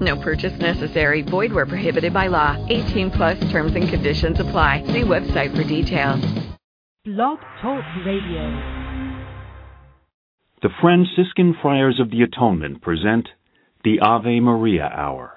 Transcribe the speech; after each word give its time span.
No 0.00 0.16
purchase 0.16 0.58
necessary. 0.58 1.22
Void 1.22 1.52
where 1.52 1.66
prohibited 1.66 2.12
by 2.12 2.26
law. 2.28 2.56
18 2.68 3.10
plus 3.10 3.38
terms 3.50 3.74
and 3.74 3.88
conditions 3.88 4.40
apply. 4.40 4.82
See 4.86 5.02
website 5.02 5.56
for 5.56 5.64
details. 5.64 6.20
Blog 7.04 7.38
Talk 7.62 7.84
Radio. 8.04 8.78
The 10.60 10.70
Franciscan 10.80 11.56
Friars 11.62 12.00
of 12.00 12.10
the 12.10 12.22
Atonement 12.22 12.82
present 12.82 13.28
the 13.84 14.00
Ave 14.00 14.40
Maria 14.40 14.90
Hour. 14.92 15.34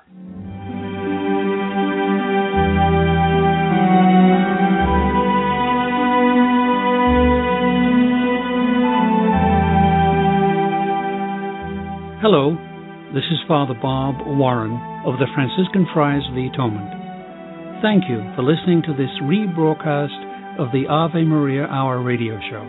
Hello, 12.21 12.55
this 13.13 13.27
is 13.27 13.43
Father 13.45 13.75
Bob 13.75 14.23
Warren 14.23 14.71
of 15.03 15.19
the 15.19 15.27
Franciscan 15.35 15.83
Friars 15.91 16.23
of 16.31 16.35
the 16.35 16.47
Atonement. 16.47 16.87
Thank 17.83 18.07
you 18.07 18.23
for 18.39 18.43
listening 18.47 18.79
to 18.87 18.95
this 18.95 19.11
rebroadcast 19.27 20.55
of 20.55 20.71
the 20.71 20.87
Ave 20.87 21.27
Maria 21.27 21.67
Hour 21.67 21.99
radio 21.99 22.39
show. 22.47 22.63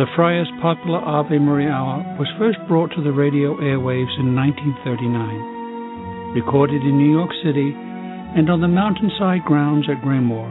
The 0.00 0.08
Friars' 0.16 0.48
popular 0.64 1.04
Ave 1.04 1.36
Maria 1.36 1.68
Hour 1.68 2.16
was 2.16 2.32
first 2.40 2.56
brought 2.64 2.96
to 2.96 3.04
the 3.04 3.12
radio 3.12 3.60
airwaves 3.60 4.16
in 4.16 4.32
1939, 4.32 6.32
recorded 6.32 6.80
in 6.80 6.96
New 6.96 7.12
York 7.12 7.36
City 7.44 7.76
and 7.76 8.48
on 8.48 8.64
the 8.64 8.72
mountainside 8.72 9.44
grounds 9.44 9.84
at 9.92 10.00
Graymoor, 10.00 10.48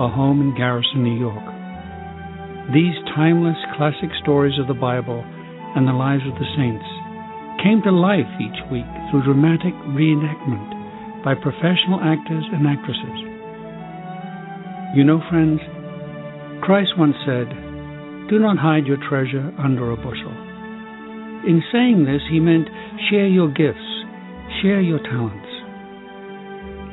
a 0.00 0.08
home 0.08 0.40
in 0.40 0.56
Garrison, 0.56 1.04
New 1.04 1.20
York. 1.20 1.44
These 2.72 2.96
timeless 3.12 3.60
classic 3.76 4.08
stories 4.24 4.56
of 4.56 4.72
the 4.72 4.80
Bible 4.80 5.20
and 5.76 5.84
the 5.84 5.92
lives 5.92 6.24
of 6.24 6.32
the 6.40 6.48
saints 6.56 7.01
came 7.62 7.80
to 7.82 7.94
life 7.94 8.26
each 8.42 8.58
week 8.74 8.90
through 9.08 9.22
dramatic 9.22 9.72
reenactment 9.94 11.22
by 11.22 11.34
professional 11.38 12.02
actors 12.02 12.42
and 12.50 12.66
actresses. 12.66 13.18
You 14.98 15.06
know, 15.06 15.22
friends, 15.30 15.62
Christ 16.60 16.98
once 16.98 17.14
said, 17.24 17.48
Do 18.28 18.42
not 18.42 18.58
hide 18.58 18.86
your 18.86 18.98
treasure 18.98 19.54
under 19.62 19.90
a 19.90 19.96
bushel. 19.96 20.34
In 21.46 21.62
saying 21.72 22.04
this, 22.04 22.22
he 22.30 22.40
meant 22.42 22.68
share 23.10 23.26
your 23.26 23.48
gifts, 23.48 23.86
share 24.60 24.82
your 24.82 24.98
talents. 24.98 25.46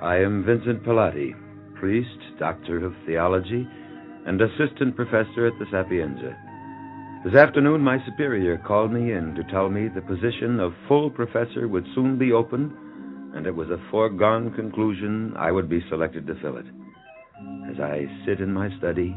I 0.00 0.18
am 0.18 0.44
Vincent 0.46 0.84
Pallotti, 0.84 1.32
priest, 1.74 2.06
doctor 2.38 2.86
of 2.86 2.92
theology, 3.04 3.66
and 4.26 4.40
assistant 4.40 4.94
professor 4.94 5.48
at 5.48 5.58
the 5.58 5.66
Sapienza. 5.72 6.36
This 7.24 7.34
afternoon, 7.34 7.80
my 7.80 7.98
superior 8.06 8.56
called 8.56 8.92
me 8.92 9.12
in 9.12 9.34
to 9.34 9.42
tell 9.50 9.70
me 9.70 9.88
the 9.88 10.02
position 10.02 10.60
of 10.60 10.72
full 10.86 11.10
professor 11.10 11.66
would 11.66 11.86
soon 11.96 12.16
be 12.16 12.30
open, 12.30 13.32
and 13.34 13.44
it 13.44 13.56
was 13.56 13.70
a 13.70 13.90
foregone 13.90 14.54
conclusion 14.54 15.34
I 15.36 15.50
would 15.50 15.68
be 15.68 15.84
selected 15.90 16.28
to 16.28 16.40
fill 16.40 16.58
it. 16.58 16.66
As 17.68 17.80
I 17.80 18.06
sit 18.24 18.40
in 18.40 18.52
my 18.52 18.68
study, 18.78 19.16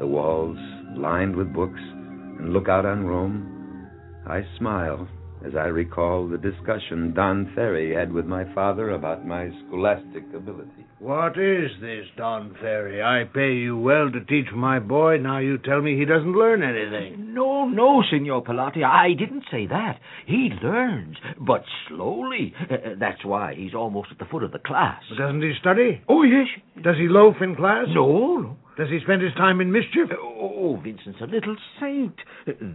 the 0.00 0.06
walls 0.06 0.58
lined 0.96 1.36
with 1.36 1.52
books, 1.52 1.80
and 1.80 2.52
look 2.52 2.68
out 2.68 2.86
on 2.86 3.04
Rome, 3.04 3.88
I 4.26 4.42
smile 4.58 5.08
as 5.44 5.52
I 5.54 5.66
recall 5.66 6.28
the 6.28 6.38
discussion 6.38 7.14
Don 7.14 7.52
Ferry 7.54 7.94
had 7.94 8.12
with 8.12 8.26
my 8.26 8.52
father 8.54 8.90
about 8.90 9.26
my 9.26 9.50
scholastic 9.66 10.24
ability. 10.34 10.86
What 10.98 11.38
is 11.38 11.70
this, 11.80 12.06
Don 12.16 12.56
Ferry? 12.60 13.00
I 13.00 13.22
pay 13.32 13.52
you 13.54 13.78
well 13.78 14.10
to 14.10 14.24
teach 14.24 14.52
my 14.52 14.80
boy. 14.80 15.18
Now 15.18 15.38
you 15.38 15.58
tell 15.58 15.80
me 15.80 15.96
he 15.96 16.04
doesn't 16.04 16.32
learn 16.32 16.62
anything. 16.64 17.34
No, 17.34 17.66
no, 17.68 18.02
Signor 18.10 18.42
Pallotti. 18.42 18.82
I 18.82 19.14
didn't 19.16 19.44
say 19.50 19.68
that. 19.68 20.00
He 20.26 20.50
learns, 20.60 21.16
but 21.40 21.62
slowly. 21.88 22.52
Uh, 22.68 22.74
uh, 22.74 22.78
that's 22.98 23.24
why 23.24 23.54
he's 23.54 23.74
almost 23.74 24.08
at 24.10 24.18
the 24.18 24.24
foot 24.24 24.42
of 24.42 24.50
the 24.50 24.58
class. 24.58 25.00
But 25.08 25.18
doesn't 25.18 25.42
he 25.42 25.52
study? 25.60 26.02
Oh, 26.08 26.24
yes. 26.24 26.48
Does 26.82 26.96
he 26.96 27.06
loaf 27.08 27.36
in 27.40 27.54
class? 27.54 27.86
No, 27.94 28.38
no. 28.38 28.56
Does 28.78 28.88
he 28.90 29.00
spend 29.02 29.22
his 29.22 29.34
time 29.34 29.60
in 29.60 29.72
mischief? 29.72 30.08
Oh, 30.16 30.78
Vincent's 30.80 31.20
a 31.20 31.24
little 31.24 31.56
saint. 31.80 32.14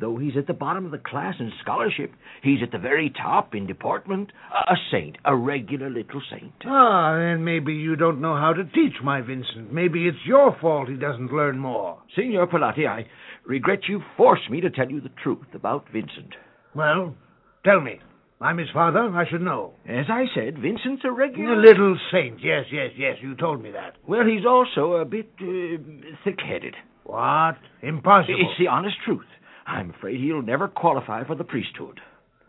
Though 0.02 0.18
he's 0.18 0.36
at 0.38 0.47
the 0.47 0.53
bottom 0.53 0.86
of 0.86 0.91
the 0.91 0.97
class 0.97 1.36
in 1.40 1.50
scholarship, 1.62 2.12
he's 2.41 2.62
at 2.62 2.74
the 2.74 2.78
very 2.78 3.09
top 3.09 3.56
in 3.56 3.66
deportment. 3.66 4.34
A 4.68 4.75
saint, 4.91 5.18
a 5.24 5.34
regular 5.34 5.90
little 5.90 6.22
saint. 6.30 6.52
Ah, 6.66 7.16
then 7.16 7.46
maybe 7.46 7.74
you 7.74 7.96
don't 7.96 8.19
know 8.19 8.36
how 8.36 8.52
to 8.52 8.66
teach 8.66 9.02
my 9.02 9.22
Vincent. 9.22 9.72
Maybe 9.72 10.06
it's 10.06 10.18
your 10.25 10.58
fault 10.59 10.90
he 10.90 10.96
doesn't 10.96 11.31
learn 11.31 11.58
more. 11.58 12.00
Signor 12.18 12.47
Pallotti, 12.47 12.85
I 12.85 13.06
regret 13.46 13.88
you 13.88 14.02
forced 14.18 14.50
me 14.50 14.59
to 14.59 14.70
tell 14.70 14.91
you 14.91 15.00
the 15.00 15.12
truth 15.24 15.47
about 15.53 15.85
Vincent. 15.94 16.35
Well, 16.75 17.16
tell 17.64 17.80
me. 17.80 18.02
I'm 18.42 18.58
his 18.58 18.70
father. 18.74 19.00
I 19.00 19.26
should 19.30 19.42
know. 19.42 19.74
As 19.88 20.06
I 20.10 20.26
said, 20.36 20.60
Vincent's 20.60 21.04
a 21.06 21.12
regular... 21.12 21.54
A 21.54 21.62
little 21.62 21.98
saint. 22.12 22.40
Yes, 22.44 22.66
yes, 22.72 22.92
yes. 22.98 23.18
You 23.22 23.36
told 23.36 23.62
me 23.62 23.72
that. 23.72 23.96
Well, 24.08 24.26
he's 24.26 24.46
also 24.46 24.94
a 24.94 25.06
bit 25.06 25.30
uh, 25.40 25.78
thick-headed. 26.24 26.76
What? 27.04 27.58
Impossible. 27.82 28.36
It's 28.40 28.60
the 28.60 28.68
honest 28.68 28.98
truth. 29.06 29.26
I'm 29.66 29.92
afraid 29.92 30.20
he'll 30.20 30.42
never 30.42 30.68
qualify 30.68 31.26
for 31.26 31.36
the 31.36 31.44
priesthood. 31.44 32.02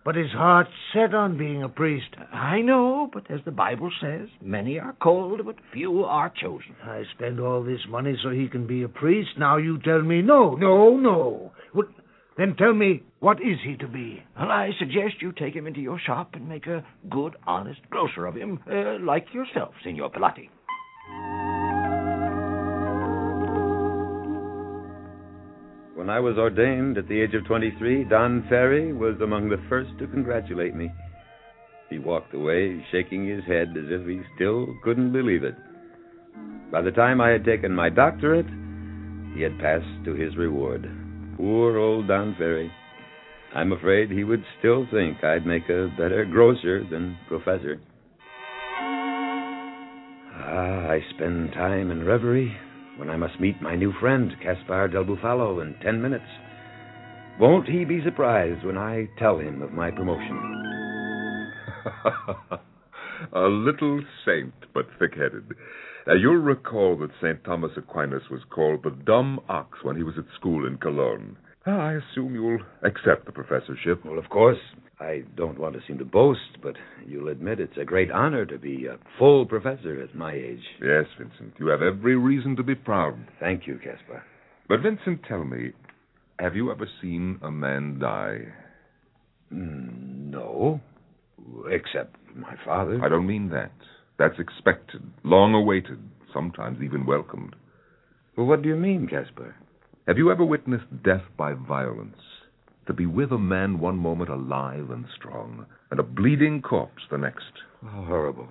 But 0.05 0.17
his 0.17 0.33
heart's 0.33 0.71
set 0.93 1.15
on 1.15 1.39
being 1.39 1.63
a 1.63 1.69
priest. 1.69 2.15
I 2.31 2.61
know, 2.61 3.09
but 3.11 3.31
as 3.31 3.41
the 3.47 3.53
Bible 3.53 3.91
says, 4.03 4.29
many 4.43 4.79
are 4.79 4.93
called, 4.93 5.41
but 5.47 5.57
few 5.73 6.05
are 6.05 6.31
chosen. 6.31 6.75
I 6.83 7.05
spend 7.17 7.41
all 7.41 7.63
this 7.63 7.81
money 7.89 8.15
so 8.23 8.29
he 8.29 8.49
can 8.49 8.67
be 8.67 8.83
a 8.83 8.89
priest. 8.89 9.31
Now 9.39 9.57
you 9.57 9.79
tell 9.79 10.03
me 10.03 10.21
no, 10.21 10.57
no, 10.57 10.99
no. 10.99 11.53
What, 11.73 11.87
then 12.37 12.55
tell 12.59 12.75
me, 12.75 13.03
what 13.25 13.41
is 13.41 13.57
he 13.65 13.75
to 13.77 13.89
be? 13.89 14.23
Well, 14.39 14.51
I 14.51 14.73
suggest 14.79 15.23
you 15.23 15.33
take 15.33 15.55
him 15.55 15.67
into 15.67 15.81
your 15.81 15.99
shop 15.99 16.35
and 16.35 16.47
make 16.47 16.67
a 16.67 16.85
good, 17.09 17.37
honest 17.47 17.81
grocer 17.89 18.27
of 18.27 18.35
him, 18.35 18.61
uh, 18.71 18.99
like 19.03 19.33
yourself, 19.33 19.73
Signor 19.83 20.11
Pallotti. 20.11 20.51
When 25.97 26.11
I 26.11 26.21
was 26.21 26.37
ordained 26.37 26.99
at 26.99 27.09
the 27.09 27.19
age 27.19 27.33
of 27.33 27.47
23, 27.47 28.05
Don 28.11 28.45
Ferry 28.51 28.93
was 28.93 29.19
among 29.23 29.49
the 29.49 29.65
first 29.71 29.99
to 30.01 30.07
congratulate 30.07 30.75
me. 30.75 30.91
He 31.89 31.99
walked 31.99 32.35
away 32.35 32.85
shaking 32.93 33.27
his 33.27 33.43
head 33.45 33.69
as 33.71 33.87
if 33.89 34.07
he 34.07 34.21
still 34.37 34.67
couldn't 34.85 35.13
believe 35.13 35.45
it. 35.45 35.55
By 36.71 36.83
the 36.83 36.91
time 36.91 37.23
I 37.23 37.31
had 37.31 37.47
taken 37.47 37.75
my 37.75 37.89
doctorate, 37.89 38.51
he 39.35 39.41
had 39.41 39.59
passed 39.61 40.05
to 40.05 40.13
his 40.13 40.37
reward. 40.37 40.87
Poor 41.39 41.79
old 41.79 42.07
Don 42.07 42.35
Ferry. 42.37 42.71
I'm 43.55 43.73
afraid 43.73 44.11
he 44.11 44.25
would 44.25 44.45
still 44.59 44.87
think 44.91 45.23
I'd 45.23 45.47
make 45.47 45.69
a 45.69 45.89
better 45.97 46.25
grocer 46.25 46.83
than 46.91 47.17
professor. 47.29 47.81
Ah, 50.35 50.89
I 50.91 51.01
spend 51.15 51.53
time 51.53 51.93
in 51.93 52.05
reverie 52.05 52.57
when 52.97 53.11
I 53.11 53.17
must 53.17 53.39
meet 53.41 53.63
my 53.63 53.77
new 53.77 53.93
friend, 54.01 54.33
Caspar 54.43 54.89
del 54.89 55.05
Bufalo, 55.05 55.63
in 55.63 55.75
ten 55.83 56.03
minutes. 56.03 56.25
Won't 57.39 57.69
he 57.69 57.85
be 57.85 58.03
surprised 58.05 58.65
when 58.65 58.77
I 58.77 59.09
tell 59.19 59.39
him 59.39 59.63
of 59.63 59.73
my 59.73 59.91
promotion? 59.93 60.37
a 63.33 63.43
little 63.43 64.03
saint, 64.25 64.55
but 64.73 64.87
thick-headed. 64.99 65.55
Now, 66.07 66.15
you'll 66.15 66.37
recall 66.37 66.97
that 66.99 67.11
St. 67.21 67.43
Thomas 67.45 67.73
Aquinas 67.77 68.25
was 68.31 68.43
called 68.51 68.83
the 68.83 68.91
dumb 68.91 69.41
ox 69.49 69.79
when 69.83 69.97
he 69.97 70.03
was 70.03 70.15
at 70.19 70.25
school 70.39 70.67
in 70.67 70.77
Cologne. 70.79 71.37
Ah, 71.67 71.89
I 71.89 71.93
assume 71.95 72.35
you'll 72.35 72.61
accept 72.83 73.27
the 73.27 73.33
professorship. 73.33 74.05
Well, 74.05 74.19
of 74.19 74.29
course. 74.29 74.59
I 75.01 75.25
don't 75.37 75.59
want 75.59 75.75
to 75.75 75.81
seem 75.87 75.99
to 75.99 76.05
boast, 76.05 76.59
but 76.63 76.77
you'll 77.07 77.29
admit 77.29 77.59
it's 77.59 77.77
a 77.81 77.85
great 77.85 78.13
honor 78.13 78.47
to 78.47 78.59
be 78.59 78.87
a 78.87 78.97
full 79.19 79.45
professor 79.45 80.01
at 80.01 80.15
my 80.15 80.33
age. 80.33 80.63
Yes, 80.81 81.07
Vincent. 81.19 81.55
You 81.59 81.67
have 81.69 81.83
every 81.83 82.17
reason 82.17 82.55
to 82.57 82.63
be 82.63 82.75
proud. 82.75 83.17
Thank 83.41 83.67
you, 83.67 83.79
Caspar. 83.83 84.23
But, 84.69 84.81
Vincent, 84.81 85.23
tell 85.29 85.45
me, 85.45 85.73
have 86.39 86.55
you 86.55 86.71
ever 86.71 86.87
seen 87.03 87.41
a 87.43 87.51
man 87.51 87.99
die? 87.99 88.43
Mm, 89.53 90.31
no. 90.31 90.81
Except 91.71 92.17
my 92.37 92.55
father. 92.65 93.01
I 93.05 93.09
don't 93.09 93.27
mean 93.27 93.51
that. 93.51 93.73
That's 94.19 94.39
expected, 94.39 95.03
long 95.25 95.55
awaited, 95.55 95.99
sometimes 96.33 96.79
even 96.83 97.05
welcomed. 97.05 97.57
Well, 98.37 98.47
what 98.47 98.63
do 98.63 98.69
you 98.69 98.77
mean, 98.77 99.09
Caspar? 99.09 99.57
Have 100.07 100.19
you 100.19 100.31
ever 100.31 100.45
witnessed 100.45 101.03
death 101.03 101.23
by 101.39 101.55
violence? 101.55 102.19
To 102.89 102.93
be 102.93 103.07
with 103.07 103.33
a 103.33 103.39
man 103.39 103.79
one 103.79 103.97
moment 103.97 104.29
alive 104.29 104.91
and 104.91 105.07
strong, 105.17 105.65
and 105.91 105.99
a 105.99 106.03
bleeding 106.03 106.61
corpse 106.61 107.05
the 107.11 107.17
next. 107.17 107.53
Oh, 107.83 108.05
horrible. 108.05 108.49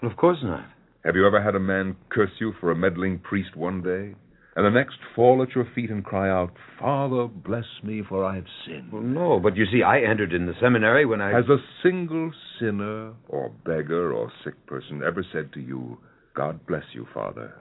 Well, 0.00 0.12
of 0.12 0.16
course 0.16 0.38
not. 0.44 0.64
Have 1.04 1.16
you 1.16 1.26
ever 1.26 1.42
had 1.42 1.56
a 1.56 1.60
man 1.60 1.96
curse 2.08 2.30
you 2.38 2.52
for 2.60 2.70
a 2.70 2.76
meddling 2.76 3.18
priest 3.18 3.56
one 3.56 3.82
day, 3.82 4.14
and 4.54 4.64
the 4.64 4.70
next 4.70 4.98
fall 5.16 5.42
at 5.42 5.56
your 5.56 5.66
feet 5.74 5.90
and 5.90 6.04
cry 6.04 6.30
out, 6.30 6.52
Father, 6.78 7.26
bless 7.26 7.64
me, 7.82 8.02
for 8.08 8.24
I 8.24 8.36
have 8.36 8.46
sinned? 8.64 8.92
Well, 8.92 9.02
no, 9.02 9.40
but 9.40 9.56
you 9.56 9.64
see, 9.72 9.82
I 9.82 10.02
entered 10.02 10.32
in 10.32 10.46
the 10.46 10.54
seminary 10.60 11.04
when 11.04 11.20
I. 11.20 11.32
Has 11.32 11.48
a 11.48 11.58
single 11.82 12.30
sinner, 12.60 13.14
or 13.28 13.50
beggar, 13.64 14.12
or 14.12 14.30
sick 14.44 14.54
person 14.66 15.02
ever 15.04 15.26
said 15.32 15.52
to 15.54 15.60
you, 15.60 15.98
God 16.34 16.64
bless 16.68 16.84
you, 16.94 17.08
Father, 17.12 17.54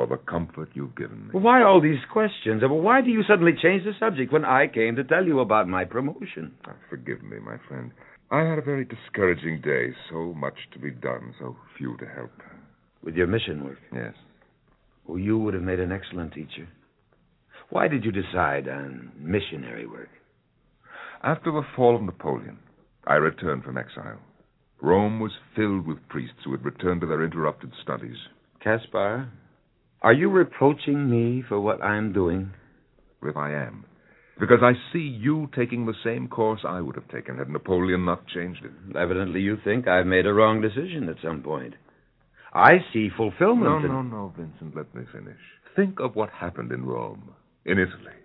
for 0.00 0.06
the 0.06 0.16
comfort 0.16 0.70
you've 0.72 0.96
given 0.96 1.24
me? 1.24 1.30
Well, 1.34 1.42
why 1.42 1.62
all 1.62 1.78
these 1.78 2.02
questions? 2.10 2.62
Why 2.64 3.02
do 3.02 3.10
you 3.10 3.22
suddenly 3.28 3.52
change 3.62 3.84
the 3.84 3.92
subject 4.00 4.32
when 4.32 4.46
I 4.46 4.66
came 4.66 4.96
to 4.96 5.04
tell 5.04 5.26
you 5.26 5.40
about 5.40 5.68
my 5.68 5.84
promotion? 5.84 6.52
Ah, 6.66 6.72
forgive 6.88 7.22
me, 7.22 7.38
my 7.38 7.56
friend. 7.68 7.90
I 8.30 8.40
had 8.48 8.58
a 8.58 8.62
very 8.62 8.86
discouraging 8.86 9.60
day. 9.60 9.94
So 10.10 10.32
much 10.34 10.54
to 10.72 10.78
be 10.78 10.90
done, 10.90 11.34
so 11.38 11.54
few 11.76 11.98
to 11.98 12.06
help. 12.06 12.30
With 13.04 13.14
your 13.14 13.26
mission 13.26 13.62
work? 13.62 13.76
Yes. 13.94 14.14
Well, 15.06 15.18
you 15.18 15.36
would 15.38 15.52
have 15.52 15.62
made 15.62 15.80
an 15.80 15.92
excellent 15.92 16.32
teacher. 16.32 16.66
Why 17.68 17.86
did 17.86 18.02
you 18.02 18.10
decide 18.10 18.68
on 18.68 19.12
missionary 19.18 19.86
work? 19.86 20.08
After 21.22 21.52
the 21.52 21.62
fall 21.76 21.94
of 21.94 22.02
Napoleon, 22.02 22.58
I 23.06 23.16
returned 23.16 23.64
from 23.64 23.76
exile. 23.76 24.20
Rome 24.80 25.20
was 25.20 25.32
filled 25.54 25.86
with 25.86 26.08
priests 26.08 26.38
who 26.42 26.52
had 26.52 26.64
returned 26.64 27.02
to 27.02 27.06
their 27.06 27.22
interrupted 27.22 27.72
studies. 27.82 28.16
Caspar, 28.64 29.30
are 30.02 30.12
you 30.12 30.30
reproaching 30.30 31.10
me 31.10 31.42
for 31.48 31.60
what 31.60 31.82
I'm 31.82 32.12
doing? 32.12 32.52
If 33.22 33.36
I 33.36 33.52
am. 33.52 33.84
Because 34.38 34.60
I 34.62 34.72
see 34.92 35.00
you 35.00 35.50
taking 35.54 35.84
the 35.84 35.94
same 36.02 36.26
course 36.26 36.60
I 36.66 36.80
would 36.80 36.94
have 36.94 37.08
taken 37.08 37.36
had 37.36 37.50
Napoleon 37.50 38.06
not 38.06 38.26
changed 38.26 38.64
it. 38.64 38.96
Evidently, 38.96 39.40
you 39.40 39.58
think 39.62 39.86
I've 39.86 40.06
made 40.06 40.24
a 40.24 40.32
wrong 40.32 40.62
decision 40.62 41.10
at 41.10 41.22
some 41.22 41.42
point. 41.42 41.74
I 42.54 42.78
see 42.92 43.10
fulfillment. 43.14 43.64
No, 43.64 43.76
in... 43.76 43.88
no, 43.88 44.02
no, 44.02 44.34
Vincent, 44.36 44.74
let 44.74 44.94
me 44.94 45.02
finish. 45.12 45.38
Think 45.76 46.00
of 46.00 46.16
what 46.16 46.30
happened 46.30 46.72
in 46.72 46.86
Rome, 46.86 47.30
in 47.66 47.78
Italy. 47.78 48.16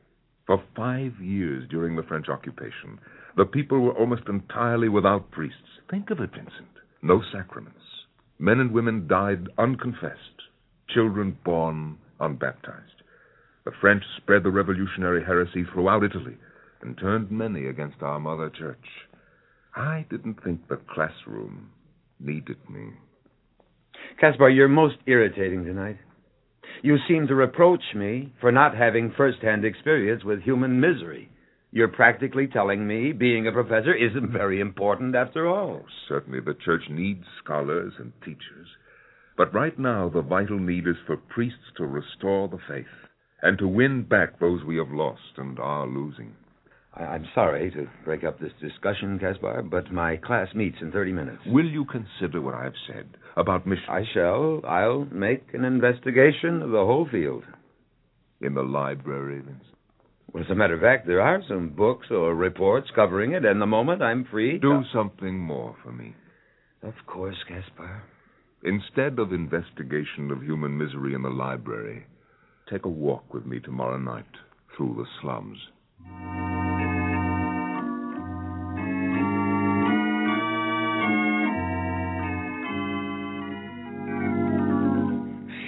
For 0.48 0.63
five 0.75 1.19
years 1.22 1.68
during 1.69 1.95
the 1.98 2.04
French 2.04 2.30
occupation, 2.30 3.00
the 3.36 3.45
people 3.45 3.81
were 3.81 3.98
almost 3.98 4.24
entirely 4.30 4.88
without 4.88 5.31
priests. 5.31 5.57
Think 5.92 6.10
of 6.10 6.22
it, 6.22 6.31
Vincent. 6.31 6.69
No 7.01 7.22
sacraments. 7.33 7.80
Men 8.39 8.60
and 8.60 8.72
women 8.72 9.07
died 9.07 9.48
unconfessed, 9.57 10.35
children 10.94 11.38
born 11.44 11.98
unbaptized. 12.20 13.02
The 13.66 13.72
French 13.82 14.04
spread 14.18 14.44
the 14.44 14.52
revolutionary 14.52 15.24
heresy 15.24 15.64
throughout 15.64 16.04
Italy 16.04 16.38
and 16.82 16.98
turned 16.98 17.32
many 17.32 17.66
against 17.68 18.02
our 18.02 18.20
mother 18.20 18.50
church. 18.50 18.86
I 19.76 20.06
didn't 20.10 20.44
think 20.44 20.68
the 20.68 20.80
classroom 20.94 21.72
needed 22.20 22.58
me. 22.70 22.92
Caspar, 24.20 24.50
you're 24.50 24.68
most 24.68 24.98
irritating 25.08 25.66
tonight. 25.66 25.98
You 26.82 26.98
seem 27.08 27.28
to 27.28 27.36
reproach 27.36 27.84
me 27.96 28.34
for 28.40 28.52
not 28.52 28.76
having 28.76 29.12
first-hand 29.18 29.66
experience 29.66 30.24
with 30.24 30.42
human 30.42 30.80
misery. 30.80 31.30
You're 31.72 31.88
practically 31.88 32.48
telling 32.48 32.88
me 32.88 33.12
being 33.12 33.48
a 33.48 33.52
professor 33.52 33.94
isn't 33.94 34.32
very 34.32 34.62
important 34.62 35.16
after 35.16 35.48
all. 35.48 35.82
Certainly, 36.08 36.42
the 36.42 36.54
church 36.54 36.84
needs 36.90 37.26
scholars 37.44 37.94
and 37.98 38.14
teachers. 38.24 38.68
But 39.38 39.54
right 39.54 39.78
now, 39.78 40.10
the 40.10 40.22
vital 40.22 40.60
need 40.60 40.88
is 40.88 40.96
for 41.06 41.18
priests 41.18 41.72
to 41.78 41.86
restore 41.86 42.48
the 42.48 42.60
faith 42.68 42.86
and 43.42 43.58
to 43.58 43.68
win 43.68 44.04
back 44.04 44.40
those 44.40 44.64
we 44.64 44.78
have 44.78 44.92
lost 44.92 45.38
and 45.38 45.60
are 45.60 45.86
losing. 45.88 46.34
I- 46.94 47.16
am 47.16 47.26
sorry 47.36 47.70
to 47.72 47.90
break 48.06 48.24
up 48.24 48.40
this 48.40 48.54
discussion, 48.62 49.20
Caspar, 49.20 49.62
but 49.64 49.92
my 49.92 50.16
class 50.16 50.54
meets 50.56 50.82
in 50.82 50.92
30 50.92 51.12
minutes. 51.12 51.46
Will 51.46 51.66
you 51.66 51.84
consider 51.84 52.40
what 52.40 52.54
I 52.54 52.64
have 52.64 52.78
said 52.88 53.06
about 53.36 53.68
mission? 53.68 53.90
I 53.90 54.06
shall. 54.14 54.62
I'll 54.66 55.06
make 55.12 55.54
an 55.54 55.66
investigation 55.66 56.62
of 56.62 56.72
the 56.72 56.86
whole 56.86 57.06
field. 57.06 57.44
In 58.40 58.54
the 58.54 58.64
library, 58.64 59.40
Vincent? 59.40 59.76
Well, 60.32 60.44
as 60.44 60.50
a 60.50 60.56
matter 60.56 60.74
of 60.74 60.82
fact, 60.82 61.08
there 61.08 61.22
are 61.22 61.42
some 61.48 61.70
books 61.70 62.08
or 62.10 62.34
reports 62.34 62.90
covering 62.96 63.34
it, 63.34 63.46
and 63.46 63.62
the 63.62 63.66
moment 63.66 64.02
I'm 64.02 64.26
free. 64.26 64.58
Do 64.58 64.76
uh, 64.76 64.84
something 64.94 65.38
more 65.38 65.76
for 65.84 65.92
me. 65.92 66.16
Of 66.82 66.94
course, 67.06 67.38
Caspar. 67.48 68.04
Instead 68.66 69.20
of 69.20 69.32
investigation 69.32 70.32
of 70.32 70.42
human 70.42 70.76
misery 70.76 71.14
in 71.14 71.22
the 71.22 71.30
library, 71.30 72.04
take 72.68 72.84
a 72.86 72.90
walk 72.90 73.32
with 73.32 73.46
me 73.46 73.60
tomorrow 73.60 74.00
night 74.00 74.26
through 74.76 74.96
the 74.98 75.06
slums. 75.22 75.60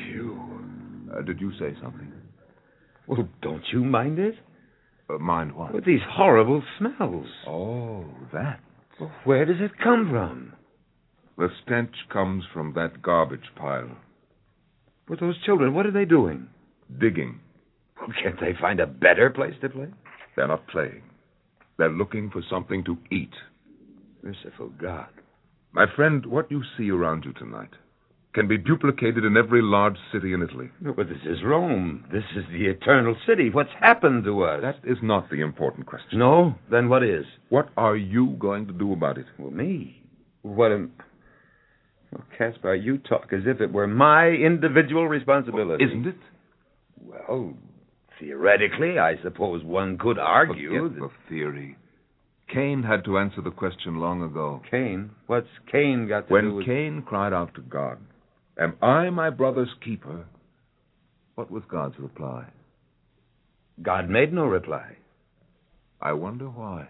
Phew. 0.08 0.40
Uh, 1.16 1.22
did 1.22 1.40
you 1.40 1.52
say 1.60 1.76
something? 1.82 2.12
Well, 3.06 3.28
don't 3.42 3.64
you 3.72 3.84
mind 3.84 4.18
it? 4.20 4.36
Uh, 5.10 5.20
mind 5.20 5.56
what? 5.56 5.74
With 5.74 5.86
these 5.86 6.02
horrible 6.10 6.64
smells. 6.80 7.28
Oh, 7.48 8.06
that. 8.34 8.60
Well, 9.00 9.12
where 9.24 9.46
does 9.46 9.58
it 9.60 9.72
come 9.84 10.10
from? 10.10 10.54
The 11.38 11.50
stench 11.64 11.94
comes 12.12 12.44
from 12.52 12.74
that 12.74 13.02
garbage 13.02 13.52
pile. 13.56 13.98
But 15.08 15.20
those 15.20 15.42
children, 15.46 15.74
what 15.74 15.86
are 15.86 15.92
they 15.92 16.06
doing? 16.06 16.48
Digging. 17.00 17.40
Well, 18.00 18.10
can't 18.22 18.40
they 18.40 18.54
find 18.60 18.80
a 18.80 18.88
better 18.88 19.30
place 19.30 19.54
to 19.62 19.70
play? 19.70 19.88
They're 20.36 20.48
not 20.48 20.68
playing. 20.68 21.04
They're 21.78 21.90
looking 21.90 22.30
for 22.32 22.42
something 22.50 22.84
to 22.86 22.98
eat. 23.12 23.34
Merciful 24.24 24.70
God. 24.82 25.08
My 25.74 25.86
friend, 25.96 26.26
what 26.26 26.50
you 26.50 26.64
see 26.78 26.90
around 26.90 27.24
you 27.24 27.34
tonight 27.34 27.70
can 28.34 28.48
be 28.48 28.58
duplicated 28.58 29.24
in 29.24 29.38
every 29.38 29.62
large 29.62 29.98
city 30.12 30.34
in 30.34 30.42
Italy. 30.42 30.70
No, 30.82 30.94
but 30.94 31.08
this 31.08 31.18
is 31.26 31.44
Rome. 31.44 32.06
This 32.12 32.24
is 32.36 32.44
the 32.52 32.66
eternal 32.66 33.16
city. 33.28 33.50
What's 33.50 33.70
happened 33.80 34.24
to 34.26 34.44
us? 34.44 34.62
That 34.62 34.90
is 34.90 34.98
not 35.02 35.30
the 35.30 35.42
important 35.42 35.88
question. 35.88 36.20
No? 36.20 36.56
Then 36.70 36.90
what 36.90 37.04
is? 37.04 37.26
What 37.50 37.70
are 37.78 37.96
you 37.96 38.36
going 38.40 38.68
to 38.68 38.74
do 38.74 38.94
about 38.94 39.18
it? 39.18 39.26
Well, 39.40 39.52
me? 39.52 40.04
What 40.42 40.72
am. 40.72 40.92
Well, 42.12 42.24
Caspar, 42.38 42.76
you 42.76 42.98
talk 42.98 43.34
as 43.34 43.42
if 43.46 43.62
it 43.62 43.72
were 43.72 43.88
my 43.88 44.28
individual 44.28 45.08
responsibility. 45.08 45.86
Well, 45.86 45.92
isn't 45.92 46.08
it? 46.08 46.18
Well, 47.02 47.54
theoretically, 48.20 48.98
I 49.00 49.16
suppose 49.22 49.64
one 49.64 49.98
could 49.98 50.18
argue. 50.18 50.90
Forget 50.90 51.00
the 51.00 51.10
theory. 51.30 51.78
Cain 52.54 52.84
had 52.84 53.04
to 53.06 53.18
answer 53.18 53.42
the 53.42 53.52
question 53.52 54.00
long 54.00 54.22
ago. 54.24 54.62
Cain? 54.72 55.12
What's 55.28 55.48
Cain 55.70 56.08
got 56.08 56.28
to 56.28 56.34
when 56.34 56.44
do 56.46 56.56
with... 56.56 56.68
When 56.68 56.76
Cain 56.76 57.04
cried 57.06 57.34
out 57.34 57.54
to 57.56 57.62
God, 57.62 57.98
Am 58.60 58.76
I 58.82 59.10
my 59.10 59.30
brother's 59.30 59.74
keeper? 59.84 60.26
What 61.36 61.52
was 61.52 61.64
God's 61.70 62.00
reply? 62.00 62.46
God 63.82 64.10
made 64.10 64.34
no 64.34 64.46
reply. 64.46 64.98
I 66.02 66.14
wonder 66.14 66.46
why. 66.46 66.88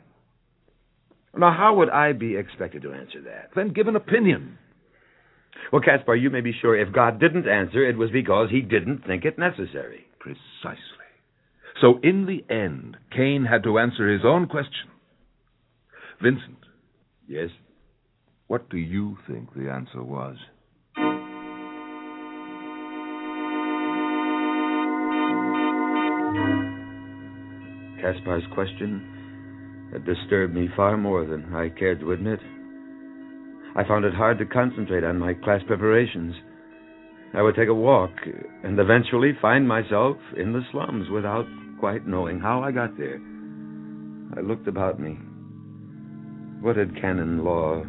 Now, 1.35 1.51
how 1.51 1.75
would 1.75 1.89
I 1.89 2.13
be 2.13 2.35
expected 2.35 2.83
to 2.83 2.93
answer 2.93 3.21
that? 3.23 3.49
Then 3.55 3.73
give 3.73 3.87
an 3.87 3.95
opinion. 3.95 4.57
Well, 5.71 5.81
Caspar, 5.81 6.15
you 6.15 6.29
may 6.29 6.41
be 6.41 6.53
sure 6.61 6.79
if 6.79 6.93
God 6.93 7.19
didn't 7.19 7.47
answer, 7.47 7.87
it 7.87 7.97
was 7.97 8.11
because 8.11 8.49
he 8.49 8.61
didn't 8.61 9.05
think 9.05 9.25
it 9.25 9.37
necessary. 9.37 10.05
Precisely. 10.19 10.81
So, 11.81 11.99
in 12.01 12.25
the 12.25 12.43
end, 12.53 12.97
Cain 13.15 13.45
had 13.49 13.63
to 13.63 13.77
answer 13.77 14.11
his 14.11 14.21
own 14.23 14.47
question. 14.47 14.89
Vincent. 16.21 16.57
Yes? 17.27 17.49
What 18.47 18.69
do 18.69 18.77
you 18.77 19.17
think 19.27 19.53
the 19.53 19.69
answer 19.69 20.01
was? 20.01 20.37
Caspar's 28.01 28.43
question 28.53 29.89
had 29.91 30.05
disturbed 30.05 30.55
me 30.55 30.69
far 30.75 30.97
more 30.97 31.25
than 31.25 31.53
I 31.53 31.69
cared 31.69 31.99
to 31.99 32.13
admit. 32.13 32.39
I 33.77 33.87
found 33.87 34.05
it 34.05 34.13
hard 34.15 34.39
to 34.39 34.45
concentrate 34.45 35.03
on 35.03 35.19
my 35.19 35.35
class 35.35 35.61
preparations. 35.67 36.33
I 37.35 37.43
would 37.43 37.55
take 37.55 37.69
a 37.69 37.75
walk 37.75 38.09
and 38.63 38.79
eventually 38.79 39.33
find 39.39 39.67
myself 39.67 40.17
in 40.35 40.51
the 40.51 40.63
slums 40.71 41.11
without 41.11 41.45
quite 41.79 42.07
knowing 42.07 42.39
how 42.39 42.63
I 42.63 42.71
got 42.71 42.97
there. 42.97 43.21
I 44.35 44.41
looked 44.41 44.67
about 44.67 44.99
me. 44.99 45.19
What 46.59 46.75
had 46.75 46.99
canon 46.99 47.43
law, 47.43 47.83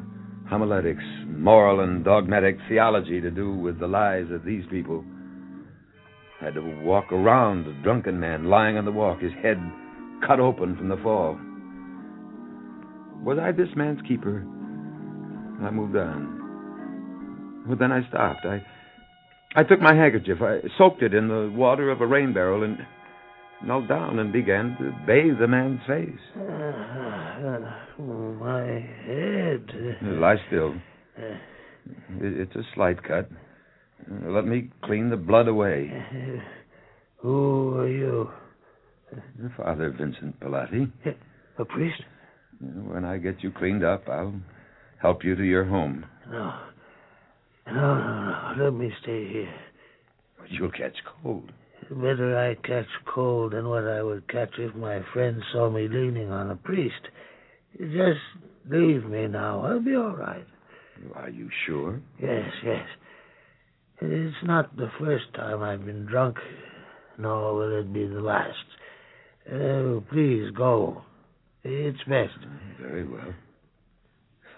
homiletics, 0.50 1.02
moral 1.26 1.80
and 1.80 2.04
dogmatic 2.04 2.59
theology 2.68 3.23
to 3.23 3.30
do 3.30 3.54
with 3.54 3.80
the 3.80 3.88
lives 3.88 4.30
of 4.30 4.45
these 4.45 4.64
people? 4.71 5.02
I 6.42 6.45
had 6.45 6.54
to 6.54 6.83
walk 6.85 7.11
around 7.12 7.66
a 7.66 7.83
drunken 7.83 8.21
man 8.21 8.45
lying 8.45 8.76
on 8.76 8.85
the 8.85 8.92
walk, 8.92 9.23
his 9.23 9.33
head 9.42 9.59
cut 10.26 10.38
open 10.38 10.76
from 10.76 10.90
the 10.90 10.99
fall. 10.99 11.38
Was 13.25 13.38
I 13.38 13.52
this 13.52 13.75
man's 13.75 14.02
keeper? 14.07 14.45
I 15.62 15.71
moved 15.71 15.97
on. 15.97 17.65
But 17.69 17.79
then 17.79 17.93
I 17.93 18.07
stopped. 18.09 18.45
I 18.45 18.65
I 19.55 19.62
took 19.65 19.81
my 19.81 19.95
handkerchief, 19.95 20.38
I 20.43 20.61
soaked 20.77 21.03
it 21.03 21.15
in 21.15 21.29
the 21.29 21.50
water 21.55 21.91
of 21.91 22.00
a 22.00 22.07
rain 22.07 22.35
barrel, 22.35 22.65
and 22.65 22.79
knelt 23.65 23.88
down 23.88 24.19
and 24.19 24.33
began 24.33 24.77
to 24.79 24.93
bathe 25.07 25.38
the 25.41 25.49
man's 25.49 25.81
face. 25.87 26.21
Uh, 26.37 28.03
my 28.38 28.62
head. 29.07 29.65
Lie 30.03 30.37
still. 30.49 30.75
It's 32.21 32.55
a 32.55 32.62
slight 32.75 33.03
cut. 33.03 33.29
Let 34.27 34.47
me 34.47 34.71
clean 34.85 35.11
the 35.11 35.17
blood 35.17 35.49
away. 35.49 35.91
Who 37.17 37.79
are 37.79 37.88
you? 37.88 38.31
Father 39.57 39.91
Vincent 39.91 40.38
Pallotti. 40.38 40.93
A 41.59 41.65
priest? 41.65 42.00
When 42.61 43.05
I 43.05 43.19
get 43.19 43.43
you 43.43 43.50
cleaned 43.50 43.83
up, 43.83 44.09
I'll 44.09 44.35
help 45.00 45.25
you 45.25 45.35
to 45.35 45.43
your 45.43 45.64
home. 45.64 46.05
No. 46.31 46.55
No, 47.67 47.75
no, 47.75 48.55
no. 48.57 48.64
Let 48.64 48.75
me 48.75 48.90
stay 49.02 49.28
here. 49.28 49.55
But 50.38 50.50
you'll 50.50 50.71
catch 50.71 50.97
cold. 51.23 51.52
Better 51.90 52.37
I 52.37 52.55
catch 52.67 52.87
cold 53.07 53.52
than 53.52 53.69
what 53.69 53.85
I 53.85 54.02
would 54.02 54.28
catch 54.28 54.59
if 54.59 54.75
my 54.75 55.00
friends 55.12 55.43
saw 55.52 55.71
me 55.71 55.88
leaning 55.88 56.31
on 56.31 56.50
a 56.50 56.57
priest. 56.57 57.09
Just 57.78 58.21
leave 58.69 59.05
me 59.05 59.26
now. 59.26 59.64
I'll 59.64 59.81
be 59.81 59.95
all 59.95 60.14
right. 60.14 60.47
Are 61.14 61.31
you 61.31 61.49
sure? 61.67 62.00
Yes, 62.21 62.50
yes. 62.64 62.87
It's 64.00 64.37
not 64.43 64.76
the 64.76 64.90
first 64.99 65.26
time 65.35 65.62
I've 65.62 65.85
been 65.85 66.07
drunk, 66.07 66.37
nor 67.19 67.55
will 67.55 67.81
it 67.81 67.93
be 67.93 68.07
the 68.07 68.21
last. 68.21 68.55
Uh, 69.50 70.00
please 70.12 70.50
go. 70.57 71.02
It's 71.64 71.99
best. 72.09 72.38
Very 72.81 73.07
well. 73.07 73.35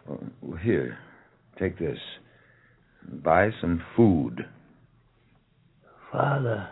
Oh, 0.08 0.56
here, 0.62 0.98
take 1.58 1.78
this. 1.78 1.98
Buy 3.22 3.50
some 3.60 3.82
food. 3.96 4.46
Father. 6.12 6.68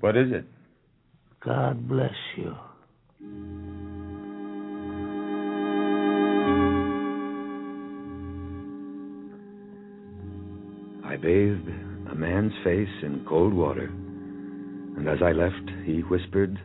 What 0.00 0.16
is 0.16 0.32
it? 0.32 0.44
God 1.44 1.88
bless 1.88 2.14
you. 2.36 2.54
I 11.04 11.16
bathed 11.16 11.68
a 12.10 12.14
man's 12.14 12.52
face 12.64 12.88
in 13.02 13.24
cold 13.28 13.54
water, 13.54 13.86
and 13.86 15.08
as 15.08 15.18
I 15.22 15.32
left, 15.32 15.70
he 15.84 16.00
whispered, 16.00 16.58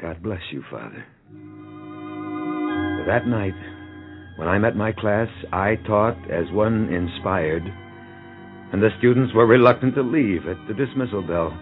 God 0.00 0.22
bless 0.22 0.42
you, 0.52 0.62
Father. 0.70 1.04
That 3.06 3.26
night, 3.26 3.54
when 4.36 4.48
I 4.48 4.58
met 4.58 4.76
my 4.76 4.92
class, 4.92 5.28
I 5.52 5.76
taught 5.86 6.18
as 6.30 6.50
one 6.50 6.92
inspired, 6.92 7.62
and 8.72 8.82
the 8.82 8.90
students 8.98 9.32
were 9.32 9.46
reluctant 9.46 9.94
to 9.94 10.02
leave 10.02 10.48
at 10.48 10.56
the 10.66 10.74
dismissal 10.74 11.22
bell. 11.22 11.56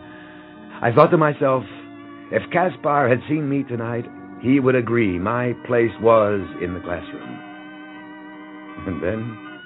I 0.80 0.90
thought 0.94 1.10
to 1.10 1.18
myself, 1.18 1.64
if 2.30 2.50
Caspar 2.50 3.08
had 3.08 3.20
seen 3.28 3.48
me 3.48 3.62
tonight, 3.64 4.06
he 4.40 4.58
would 4.58 4.74
agree 4.74 5.18
my 5.18 5.52
place 5.66 5.92
was 6.00 6.40
in 6.62 6.72
the 6.72 6.80
classroom. 6.80 7.38
And 8.86 9.02
then, 9.02 9.60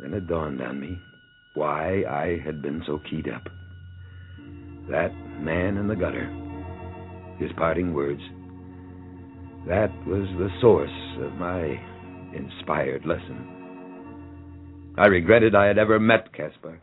then 0.00 0.14
it 0.14 0.28
dawned 0.28 0.62
on 0.62 0.80
me 0.80 1.00
why 1.54 2.04
I 2.08 2.38
had 2.44 2.62
been 2.62 2.82
so 2.86 3.00
keyed 3.10 3.28
up. 3.28 3.48
That 4.88 5.12
man 5.40 5.76
in 5.76 5.88
the 5.88 5.96
gutter, 5.96 6.30
his 7.38 7.50
parting 7.56 7.92
words, 7.92 8.22
that 9.66 9.90
was 10.06 10.28
the 10.38 10.50
source 10.60 10.88
of 11.20 11.32
my 11.32 11.80
inspired 12.34 13.04
lesson. 13.04 13.46
I 14.98 15.06
regretted 15.06 15.54
I 15.54 15.66
had 15.66 15.78
ever 15.78 16.00
met 16.00 16.32
Caspar. 16.32 16.80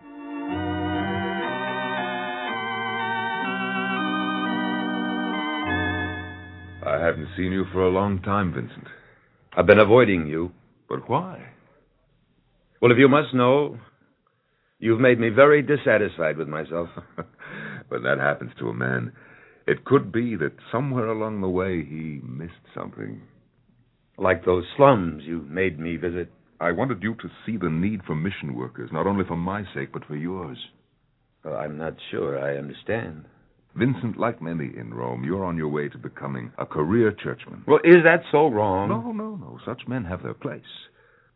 I 6.86 7.00
haven't 7.00 7.30
seen 7.36 7.52
you 7.52 7.66
for 7.72 7.82
a 7.82 7.90
long 7.90 8.22
time, 8.22 8.54
Vincent. 8.54 8.88
I've 9.56 9.66
been 9.66 9.80
avoiding 9.80 10.28
you. 10.28 10.52
But 10.90 11.10
why? 11.10 11.42
Well, 12.82 12.92
if 12.92 12.98
you 12.98 13.08
must 13.08 13.34
know, 13.34 13.80
you've 14.80 15.00
made 15.00 15.20
me 15.20 15.30
very 15.30 15.62
dissatisfied 15.62 16.38
with 16.38 16.48
myself. 16.48 16.90
when 17.88 18.04
that 18.04 18.20
happens 18.20 18.52
to 18.60 18.70
a 18.70 18.74
man, 18.74 19.14
it 19.66 19.86
could 19.86 20.12
be 20.12 20.36
that 20.36 20.54
somewhere 20.72 21.08
along 21.08 21.42
the 21.42 21.50
way 21.50 21.84
he 21.84 22.20
missed 22.24 22.54
something. 22.76 23.22
Like 24.18 24.46
those 24.46 24.66
slums 24.78 25.24
you 25.26 25.42
made 25.50 25.80
me 25.80 25.98
visit. 25.98 26.32
I 26.60 26.72
wanted 26.72 27.02
you 27.02 27.16
to 27.16 27.30
see 27.46 27.58
the 27.58 27.70
need 27.70 28.04
for 28.06 28.16
mission 28.16 28.56
workers, 28.56 28.90
not 28.94 29.08
only 29.08 29.26
for 29.26 29.36
my 29.36 29.64
sake, 29.74 29.92
but 29.92 30.06
for 30.06 30.16
yours. 30.16 30.58
Well, 31.44 31.56
I'm 31.56 31.78
not 31.78 31.96
sure 32.12 32.40
I 32.40 32.58
understand. 32.58 33.26
Vincent, 33.76 34.18
like 34.18 34.42
many 34.42 34.72
in 34.78 34.94
Rome, 34.94 35.24
you're 35.24 35.44
on 35.44 35.58
your 35.58 35.68
way 35.68 35.90
to 35.90 35.98
becoming 35.98 36.52
a 36.60 36.66
career 36.66 37.12
churchman. 37.12 37.64
Well, 37.68 37.80
is 37.84 38.04
that 38.06 38.22
so 38.32 38.48
wrong? 38.48 38.88
No, 38.88 39.12
no, 39.12 39.36
no. 39.36 39.60
Such 39.66 39.88
men 39.88 40.06
have 40.06 40.22
their 40.22 40.36
place. 40.36 40.62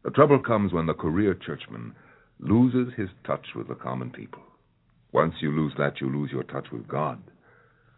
The 0.04 0.12
trouble 0.12 0.40
comes 0.40 0.72
when 0.72 0.86
the 0.86 0.94
career 0.94 1.34
churchman 1.34 1.96
loses 2.40 2.94
his 2.96 3.10
touch 3.26 3.46
with 3.56 3.68
the 3.68 3.76
common 3.76 4.12
people. 4.12 4.44
Once 5.12 5.34
you 5.42 5.52
lose 5.52 5.74
that, 5.78 6.00
you 6.00 6.10
lose 6.10 6.30
your 6.32 6.44
touch 6.44 6.68
with 6.72 6.88
God. 6.88 7.20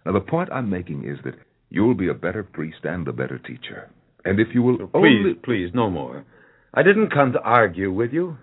Now, 0.06 0.14
the 0.14 0.22
point 0.22 0.50
I'm 0.52 0.70
making 0.70 1.04
is 1.04 1.18
that 1.26 1.36
you'll 1.70 1.96
be 1.96 2.08
a 2.08 2.14
better 2.14 2.44
priest 2.44 2.80
and 2.84 3.06
a 3.08 3.14
better 3.14 3.38
teacher. 3.38 3.92
And 4.26 4.40
if 4.40 4.48
you 4.54 4.62
will 4.62 4.78
please, 4.78 4.90
only... 4.94 5.34
please, 5.44 5.70
no 5.74 5.90
more. 5.90 6.26
I 6.74 6.84
didn't 6.84 7.12
come 7.14 7.34
to 7.34 7.40
argue 7.40 7.92
with 7.92 8.12
you. 8.12 8.38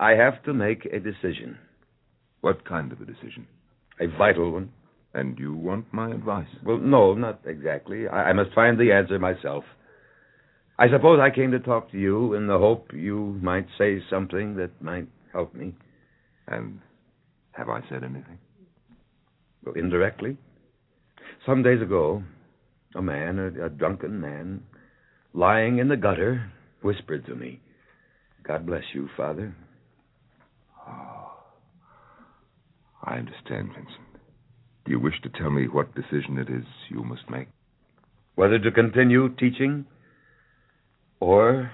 I 0.00 0.12
have 0.12 0.42
to 0.44 0.52
make 0.52 0.86
a 0.86 0.98
decision. 0.98 1.58
What 2.40 2.66
kind 2.66 2.92
of 2.92 3.00
a 3.00 3.04
decision? 3.04 3.46
A 4.00 4.06
vital 4.18 4.52
one. 4.52 4.70
And 5.12 5.38
you 5.38 5.54
want 5.54 5.86
my 5.92 6.10
advice? 6.10 6.48
Well, 6.64 6.78
no, 6.78 7.14
not 7.14 7.40
exactly. 7.46 8.08
I, 8.08 8.30
I 8.30 8.32
must 8.32 8.52
find 8.52 8.78
the 8.78 8.90
answer 8.92 9.18
myself. 9.18 9.64
I 10.76 10.88
suppose 10.90 11.20
I 11.22 11.32
came 11.32 11.52
to 11.52 11.60
talk 11.60 11.92
to 11.92 11.98
you 11.98 12.34
in 12.34 12.48
the 12.48 12.58
hope 12.58 12.92
you 12.92 13.38
might 13.40 13.66
say 13.78 14.02
something 14.10 14.56
that 14.56 14.70
might 14.82 15.06
help 15.32 15.54
me. 15.54 15.74
And 16.48 16.80
have 17.52 17.68
I 17.68 17.80
said 17.88 18.02
anything? 18.02 18.38
Well, 19.64 19.76
indirectly. 19.76 20.36
Some 21.46 21.62
days 21.62 21.80
ago, 21.80 22.24
a 22.94 23.02
man, 23.02 23.38
a, 23.38 23.66
a 23.66 23.68
drunken 23.68 24.20
man, 24.20 24.62
lying 25.32 25.78
in 25.78 25.88
the 25.88 25.96
gutter, 25.96 26.50
whispered 26.82 27.26
to 27.26 27.34
me, 27.34 27.60
God 28.46 28.66
bless 28.66 28.84
you, 28.94 29.08
Father. 29.16 29.54
Oh, 30.86 31.32
I 33.02 33.16
understand, 33.16 33.68
Vincent. 33.68 33.98
Do 34.84 34.92
you 34.92 35.00
wish 35.00 35.20
to 35.22 35.30
tell 35.30 35.50
me 35.50 35.66
what 35.66 35.94
decision 35.94 36.38
it 36.38 36.50
is 36.50 36.64
you 36.90 37.02
must 37.02 37.28
make? 37.30 37.48
Whether 38.34 38.58
to 38.58 38.70
continue 38.70 39.30
teaching 39.36 39.86
or 41.20 41.70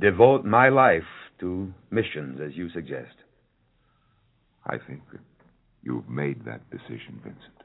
devote 0.00 0.44
my 0.44 0.68
life 0.68 1.02
to 1.40 1.72
missions, 1.90 2.40
as 2.44 2.56
you 2.56 2.70
suggest. 2.70 3.14
I 4.64 4.76
think 4.86 5.00
that 5.12 5.20
you've 5.82 6.08
made 6.08 6.44
that 6.44 6.68
decision, 6.70 7.20
Vincent. 7.24 7.57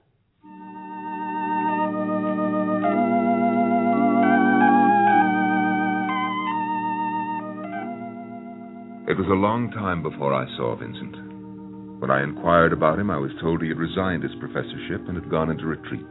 It 9.04 9.20
was 9.20 9.28
a 9.28 9.36
long 9.36 9.68
time 9.76 10.02
before 10.02 10.32
I 10.32 10.48
saw 10.56 10.80
Vincent. 10.80 12.00
When 12.00 12.08
I 12.10 12.24
inquired 12.24 12.72
about 12.72 12.98
him, 12.98 13.12
I 13.12 13.20
was 13.20 13.36
told 13.42 13.62
he 13.62 13.68
had 13.68 13.78
resigned 13.78 14.24
his 14.24 14.32
professorship 14.40 15.04
and 15.12 15.20
had 15.20 15.30
gone 15.30 15.52
into 15.52 15.68
retreat. 15.68 16.08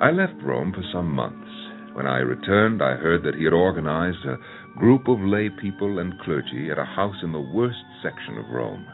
I 0.00 0.08
left 0.08 0.40
Rome 0.40 0.72
for 0.72 0.80
some 0.88 1.12
months. 1.12 1.52
When 1.92 2.06
I 2.06 2.24
returned, 2.24 2.80
I 2.80 2.96
heard 2.96 3.22
that 3.24 3.36
he 3.36 3.44
had 3.44 3.52
organized 3.52 4.24
a 4.24 4.40
group 4.80 5.06
of 5.06 5.20
lay 5.20 5.50
people 5.50 5.98
and 5.98 6.18
clergy 6.20 6.72
at 6.72 6.80
a 6.80 6.88
house 6.96 7.20
in 7.22 7.30
the 7.30 7.44
worst 7.52 7.84
section 8.02 8.38
of 8.38 8.48
Rome. 8.48 8.88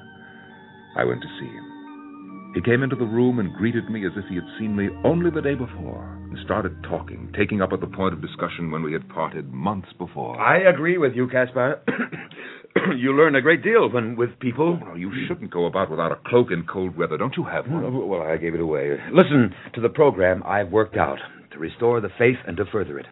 I 0.99 1.05
went 1.05 1.23
to 1.23 1.37
see 1.39 1.47
him. 1.47 2.53
He 2.55 2.63
came 2.67 2.83
into 2.83 2.97
the 2.97 3.07
room 3.07 3.39
and 3.39 3.55
greeted 3.55 3.89
me 3.89 4.07
as 4.07 4.13
if 4.17 4.25
he 4.27 4.35
had 4.35 4.59
seen 4.59 4.75
me 4.75 4.89
only 5.05 5.31
the 5.31 5.43
day 5.43 5.55
before, 5.55 6.03
and 6.03 6.39
started 6.45 6.83
talking, 6.83 7.31
taking 7.37 7.63
up 7.63 7.73
at 7.73 7.81
the 7.81 7.87
point 7.87 8.15
of 8.15 8.23
discussion 8.23 8.73
when 8.73 8.83
we 8.83 8.93
had 8.93 9.09
parted 9.09 9.53
months 9.53 9.89
before. 9.99 10.41
I 10.41 10.69
agree 10.69 10.99
with 10.99 11.15
you, 11.15 11.29
Caspar. 11.29 11.81
you 12.99 13.13
learn 13.13 13.35
a 13.35 13.43
great 13.43 13.63
deal 13.63 13.91
when 13.91 14.17
with 14.17 14.39
people. 14.41 14.81
Oh, 14.87 14.95
you 14.95 15.13
shouldn't 15.27 15.51
go 15.51 15.67
about 15.67 15.91
without 15.91 16.13
a 16.13 16.19
cloak 16.27 16.49
in 16.51 16.67
cold 16.67 16.97
weather. 16.97 17.17
Don't 17.17 17.37
you 17.37 17.45
have 17.45 17.69
one? 17.69 17.85
Oh, 17.85 18.07
well, 18.07 18.23
I 18.23 18.37
gave 18.37 18.55
it 18.55 18.61
away. 18.61 18.97
Listen 19.13 19.55
to 19.75 19.81
the 19.81 19.89
program 19.89 20.43
I've 20.45 20.71
worked 20.71 20.97
out 20.97 21.19
to 21.53 21.59
restore 21.59 22.01
the 22.01 22.11
faith 22.19 22.39
and 22.47 22.57
to 22.57 22.65
further 22.67 22.99
it. 22.99 23.07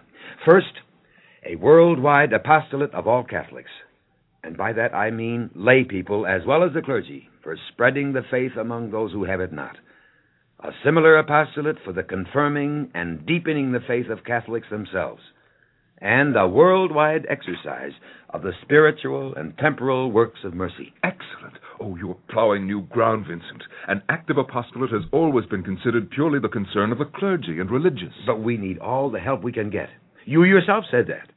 First, 0.44 0.72
a 1.44 1.56
worldwide 1.56 2.32
apostolate 2.32 2.94
of 2.94 3.06
all 3.06 3.24
Catholics. 3.24 3.70
And 4.42 4.56
by 4.56 4.72
that 4.74 4.94
I 4.94 5.10
mean 5.10 5.50
lay 5.54 5.84
people 5.84 6.26
as 6.26 6.42
well 6.46 6.62
as 6.62 6.72
the 6.72 6.82
clergy 6.82 7.28
for 7.42 7.56
spreading 7.72 8.12
the 8.12 8.22
faith 8.30 8.52
among 8.58 8.90
those 8.90 9.12
who 9.12 9.24
have 9.24 9.40
it 9.40 9.52
not. 9.52 9.76
A 10.60 10.70
similar 10.84 11.18
apostolate 11.18 11.76
for 11.84 11.92
the 11.92 12.02
confirming 12.02 12.90
and 12.94 13.26
deepening 13.26 13.72
the 13.72 13.80
faith 13.86 14.08
of 14.08 14.24
Catholics 14.24 14.68
themselves. 14.70 15.20
And 16.00 16.36
a 16.36 16.46
worldwide 16.46 17.26
exercise 17.28 17.92
of 18.30 18.42
the 18.42 18.52
spiritual 18.62 19.34
and 19.34 19.56
temporal 19.56 20.12
works 20.12 20.40
of 20.44 20.52
mercy. 20.52 20.92
Excellent. 21.02 21.58
Oh, 21.80 21.96
you're 21.96 22.18
plowing 22.28 22.66
new 22.66 22.82
ground, 22.82 23.26
Vincent. 23.26 23.62
An 23.88 24.02
active 24.08 24.36
apostolate 24.36 24.90
has 24.90 25.04
always 25.12 25.46
been 25.46 25.62
considered 25.62 26.10
purely 26.10 26.38
the 26.38 26.48
concern 26.48 26.92
of 26.92 26.98
the 26.98 27.06
clergy 27.06 27.58
and 27.60 27.70
religious. 27.70 28.12
But 28.26 28.42
we 28.42 28.56
need 28.58 28.78
all 28.78 29.10
the 29.10 29.20
help 29.20 29.42
we 29.42 29.52
can 29.52 29.70
get. 29.70 29.88
You 30.26 30.44
yourself 30.44 30.84
said 30.90 31.06
that. 31.06 31.30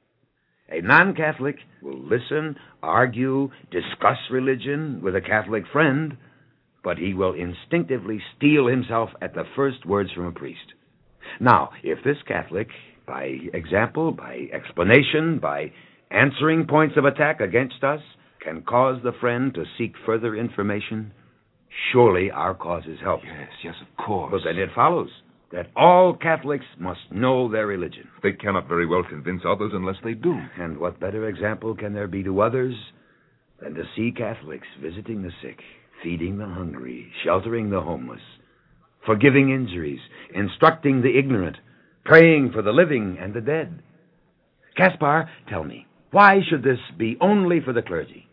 A 0.71 0.81
non 0.81 1.15
Catholic 1.15 1.55
will 1.81 1.99
listen, 1.99 2.55
argue, 2.83 3.49
discuss 3.71 4.17
religion 4.29 5.01
with 5.01 5.15
a 5.15 5.21
Catholic 5.21 5.63
friend, 5.71 6.17
but 6.83 6.97
he 6.97 7.13
will 7.13 7.33
instinctively 7.33 8.21
steel 8.35 8.67
himself 8.67 9.09
at 9.21 9.33
the 9.33 9.45
first 9.55 9.85
words 9.85 10.11
from 10.11 10.25
a 10.25 10.31
priest. 10.31 10.73
Now, 11.39 11.71
if 11.83 12.03
this 12.03 12.17
Catholic, 12.27 12.67
by 13.09 13.37
example, 13.53 14.11
by 14.11 14.47
explanation, 14.53 15.39
by 15.41 15.71
answering 16.11 16.67
points 16.67 16.95
of 16.95 17.05
attack 17.05 17.41
against 17.41 17.83
us, 17.83 18.01
can 18.41 18.61
cause 18.61 19.01
the 19.03 19.13
friend 19.19 19.53
to 19.55 19.65
seek 19.77 19.93
further 20.05 20.35
information, 20.35 21.11
surely 21.91 22.29
our 22.29 22.53
cause 22.53 22.83
is 22.87 22.99
helped. 23.01 23.25
Yes, 23.25 23.49
yes, 23.63 23.73
of 23.81 24.05
course. 24.05 24.31
But 24.31 24.41
then 24.45 24.59
it 24.59 24.69
follows 24.75 25.09
that 25.51 25.71
all 25.75 26.15
Catholics 26.15 26.65
must 26.77 26.99
know 27.11 27.51
their 27.51 27.65
religion. 27.65 28.07
They 28.21 28.33
cannot 28.33 28.67
very 28.67 28.85
well 28.85 29.03
convince 29.03 29.41
others 29.45 29.71
unless 29.73 29.97
they 30.03 30.13
do. 30.13 30.39
And 30.59 30.77
what 30.77 30.99
better 30.99 31.27
example 31.27 31.75
can 31.75 31.93
there 31.93 32.07
be 32.07 32.23
to 32.23 32.41
others 32.41 32.75
than 33.61 33.73
to 33.73 33.83
see 33.95 34.11
Catholics 34.15 34.67
visiting 34.81 35.23
the 35.23 35.31
sick, 35.41 35.59
feeding 36.03 36.37
the 36.37 36.45
hungry, 36.45 37.11
sheltering 37.25 37.71
the 37.71 37.81
homeless, 37.81 38.21
forgiving 39.05 39.49
injuries, 39.49 39.99
instructing 40.35 41.01
the 41.01 41.17
ignorant, 41.17 41.57
praying 42.05 42.51
for 42.53 42.61
the 42.61 42.71
living 42.71 43.17
and 43.19 43.33
the 43.33 43.41
dead? 43.41 43.81
Caspar, 44.77 45.29
tell 45.49 45.63
me, 45.63 45.85
why 46.11 46.39
should 46.49 46.63
this 46.63 46.79
be 46.97 47.17
only 47.21 47.59
for 47.63 47.73
the 47.73 47.81
clergy? 47.81 48.27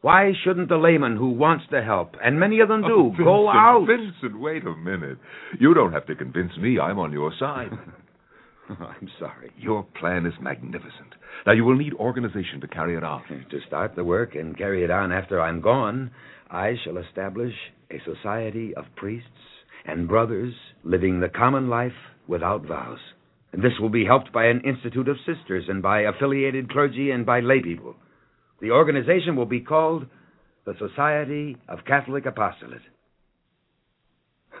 Why 0.00 0.32
shouldn't 0.44 0.68
the 0.68 0.76
layman 0.76 1.16
who 1.16 1.30
wants 1.30 1.64
to 1.70 1.82
help, 1.82 2.14
and 2.22 2.38
many 2.38 2.60
of 2.60 2.68
them 2.68 2.84
oh, 2.84 2.88
do, 2.88 2.94
Oh, 2.94 3.08
Vincent, 3.08 3.24
go 3.24 3.48
out? 3.48 3.86
Vincent, 3.86 4.40
wait 4.40 4.64
a 4.64 4.76
minute. 4.76 5.18
You 5.58 5.74
don't 5.74 5.92
have 5.92 6.06
to 6.06 6.14
convince 6.14 6.56
me. 6.56 6.78
I'm 6.78 7.00
on 7.00 7.12
your 7.12 7.32
side. 7.38 7.70
I'm 8.68 9.08
sorry. 9.18 9.50
Your 9.58 9.84
plan 9.98 10.26
is 10.26 10.34
magnificent. 10.40 11.14
Now, 11.46 11.52
you 11.52 11.64
will 11.64 11.76
need 11.76 11.94
organization 11.94 12.60
to 12.60 12.68
carry 12.68 12.96
it 12.96 13.02
out. 13.02 13.22
To 13.50 13.58
start 13.66 13.96
the 13.96 14.04
work 14.04 14.34
and 14.34 14.56
carry 14.56 14.84
it 14.84 14.90
on 14.90 15.10
after 15.10 15.40
I'm 15.40 15.60
gone, 15.60 16.10
I 16.50 16.74
shall 16.84 16.98
establish 16.98 17.54
a 17.90 17.98
society 18.04 18.74
of 18.74 18.84
priests 18.94 19.26
and 19.84 20.08
brothers 20.08 20.54
living 20.84 21.20
the 21.20 21.28
common 21.28 21.68
life 21.68 21.92
without 22.26 22.66
vows. 22.66 22.98
And 23.52 23.62
this 23.62 23.78
will 23.80 23.88
be 23.88 24.04
helped 24.04 24.32
by 24.32 24.46
an 24.46 24.60
institute 24.60 25.08
of 25.08 25.16
sisters 25.26 25.64
and 25.68 25.82
by 25.82 26.02
affiliated 26.02 26.70
clergy 26.70 27.10
and 27.10 27.24
by 27.24 27.40
lay 27.40 27.62
people. 27.62 27.96
The 28.60 28.70
organization 28.70 29.36
will 29.36 29.46
be 29.46 29.60
called 29.60 30.06
the 30.66 30.74
Society 30.78 31.56
of 31.68 31.78
Catholic 31.86 32.26
Apostolate. 32.26 32.82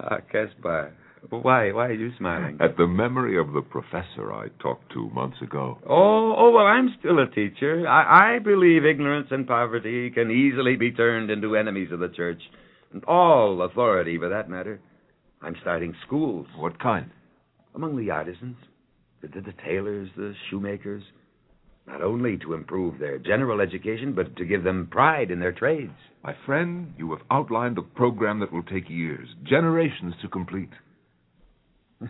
ah, 0.00 0.18
Caspar, 0.30 0.92
why, 1.28 1.72
why 1.72 1.86
are 1.86 1.92
you 1.92 2.12
smiling? 2.16 2.58
At 2.60 2.76
the 2.76 2.86
memory 2.86 3.38
of 3.38 3.52
the 3.52 3.60
professor 3.60 4.32
I 4.32 4.48
talked 4.62 4.92
to 4.92 5.10
months 5.10 5.36
ago. 5.42 5.78
Oh, 5.88 6.34
oh, 6.36 6.50
well, 6.52 6.66
I'm 6.66 6.94
still 6.98 7.18
a 7.18 7.28
teacher. 7.28 7.86
I, 7.86 8.36
I 8.36 8.38
believe 8.38 8.84
ignorance 8.84 9.28
and 9.30 9.46
poverty 9.46 10.10
can 10.10 10.30
easily 10.30 10.76
be 10.76 10.92
turned 10.92 11.30
into 11.30 11.56
enemies 11.56 11.92
of 11.92 12.00
the 12.00 12.08
church, 12.08 12.40
and 12.92 13.04
all 13.04 13.62
authority, 13.62 14.18
for 14.18 14.28
that 14.28 14.50
matter. 14.50 14.80
I'm 15.42 15.56
starting 15.60 15.94
schools. 16.06 16.46
What 16.56 16.80
kind? 16.80 17.10
Among 17.74 17.96
the 17.96 18.10
artisans, 18.10 18.56
the, 19.22 19.28
the, 19.28 19.40
the 19.40 19.54
tailors, 19.64 20.08
the 20.16 20.34
shoemakers, 20.50 21.02
not 21.86 22.02
only 22.02 22.36
to 22.38 22.54
improve 22.54 22.98
their 22.98 23.18
general 23.18 23.60
education, 23.60 24.14
but 24.14 24.36
to 24.36 24.44
give 24.44 24.64
them 24.64 24.88
pride 24.90 25.30
in 25.30 25.40
their 25.40 25.52
trades. 25.52 25.92
My 26.22 26.34
friend, 26.46 26.92
you 26.98 27.10
have 27.12 27.22
outlined 27.30 27.78
a 27.78 27.82
program 27.82 28.40
that 28.40 28.52
will 28.52 28.62
take 28.62 28.90
years, 28.90 29.28
generations 29.44 30.14
to 30.22 30.28
complete. 30.28 30.70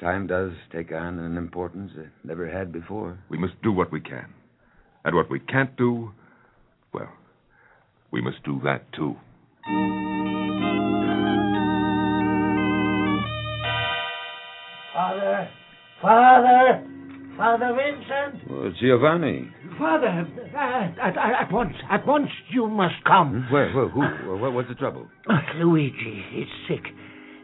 Time 0.00 0.26
does 0.26 0.52
take 0.72 0.92
on 0.92 1.18
an 1.18 1.36
importance 1.36 1.92
it 1.96 2.10
never 2.22 2.48
had 2.48 2.72
before. 2.72 3.18
We 3.30 3.38
must 3.38 3.54
do 3.62 3.72
what 3.72 3.90
we 3.90 4.00
can. 4.00 4.32
And 5.04 5.14
what 5.14 5.30
we 5.30 5.40
can't 5.40 5.76
do, 5.76 6.12
well, 6.92 7.10
we 8.10 8.20
must 8.20 8.42
do 8.44 8.60
that 8.64 8.92
too. 8.92 9.16
Father, 14.92 15.50
Father, 16.00 16.86
Father 17.36 17.74
Vincent. 17.74 18.48
Well, 18.48 18.72
Giovanni. 18.80 19.48
Father, 19.76 20.06
at, 20.06 20.98
at, 21.00 21.16
at 21.18 21.52
once, 21.52 21.74
at 21.90 22.06
once 22.06 22.28
you 22.50 22.68
must 22.68 22.94
come. 23.04 23.48
Where, 23.50 23.72
where, 23.72 23.88
who, 23.88 24.02
what, 24.38 24.52
what's 24.52 24.68
the 24.68 24.76
trouble? 24.76 25.08
Uh, 25.28 25.40
Luigi 25.56 26.22
is 26.36 26.46
sick. 26.68 26.84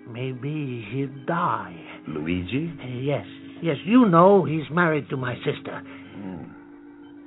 Maybe 0.08 0.86
he'll 0.92 1.26
die. 1.26 1.74
Luigi? 2.06 2.72
Uh, 2.80 2.86
yes, 2.86 3.26
yes, 3.62 3.78
you 3.84 4.06
know 4.08 4.44
he's 4.44 4.70
married 4.70 5.08
to 5.10 5.16
my 5.16 5.34
sister. 5.38 5.82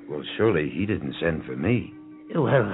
Well, 0.09 0.23
surely 0.37 0.69
he 0.73 0.85
didn't 0.85 1.15
send 1.19 1.43
for 1.43 1.57
me. 1.57 1.93
Well, 2.33 2.71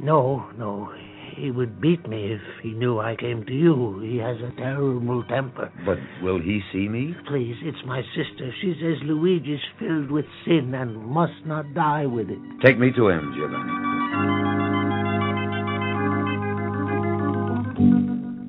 no, 0.00 0.44
no. 0.58 0.90
He 1.36 1.50
would 1.50 1.80
beat 1.80 2.08
me 2.08 2.32
if 2.32 2.40
he 2.62 2.70
knew 2.70 2.98
I 2.98 3.14
came 3.14 3.44
to 3.44 3.52
you. 3.52 4.00
He 4.00 4.16
has 4.16 4.36
a 4.40 4.56
terrible 4.56 5.22
temper. 5.24 5.70
But 5.84 5.98
will 6.22 6.40
he 6.40 6.62
see 6.72 6.88
me? 6.88 7.14
Please, 7.28 7.56
it's 7.62 7.84
my 7.86 8.02
sister. 8.16 8.50
She 8.62 8.74
says 8.80 8.96
Luigi's 9.04 9.60
filled 9.78 10.10
with 10.10 10.24
sin 10.46 10.72
and 10.74 10.96
must 10.96 11.44
not 11.44 11.74
die 11.74 12.06
with 12.06 12.30
it. 12.30 12.38
Take 12.64 12.78
me 12.78 12.90
to 12.92 13.08
him, 13.08 13.34
Giovanni. 13.36 13.86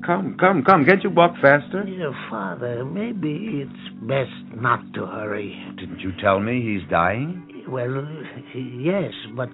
Come, 0.06 0.38
come, 0.40 0.64
come. 0.64 0.86
Can't 0.86 1.04
you 1.04 1.10
walk 1.10 1.34
faster? 1.42 1.84
Dear 1.84 2.14
Father, 2.30 2.82
maybe 2.86 3.60
it's 3.62 4.06
best 4.08 4.58
not 4.58 4.80
to 4.94 5.04
hurry. 5.04 5.54
Didn't 5.78 6.00
you 6.00 6.12
tell 6.22 6.40
me 6.40 6.62
he's 6.62 6.88
dying? 6.90 7.44
Well, 7.68 8.08
yes, 8.54 9.12
but 9.36 9.50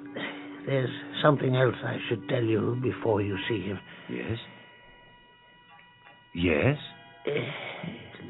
there's 0.66 0.90
something 1.22 1.56
else 1.56 1.74
I 1.84 1.98
should 2.08 2.28
tell 2.28 2.42
you 2.42 2.78
before 2.82 3.22
you 3.22 3.36
see 3.48 3.60
him. 3.62 3.78
Yes. 4.10 4.38
Yes? 6.34 6.76
Uh, 7.26 7.30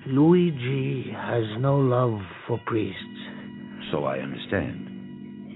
Luigi 0.06 1.10
has 1.12 1.44
no 1.58 1.76
love 1.76 2.20
for 2.46 2.60
priests. 2.66 3.00
So 3.90 4.04
I 4.04 4.18
understand. 4.18 4.94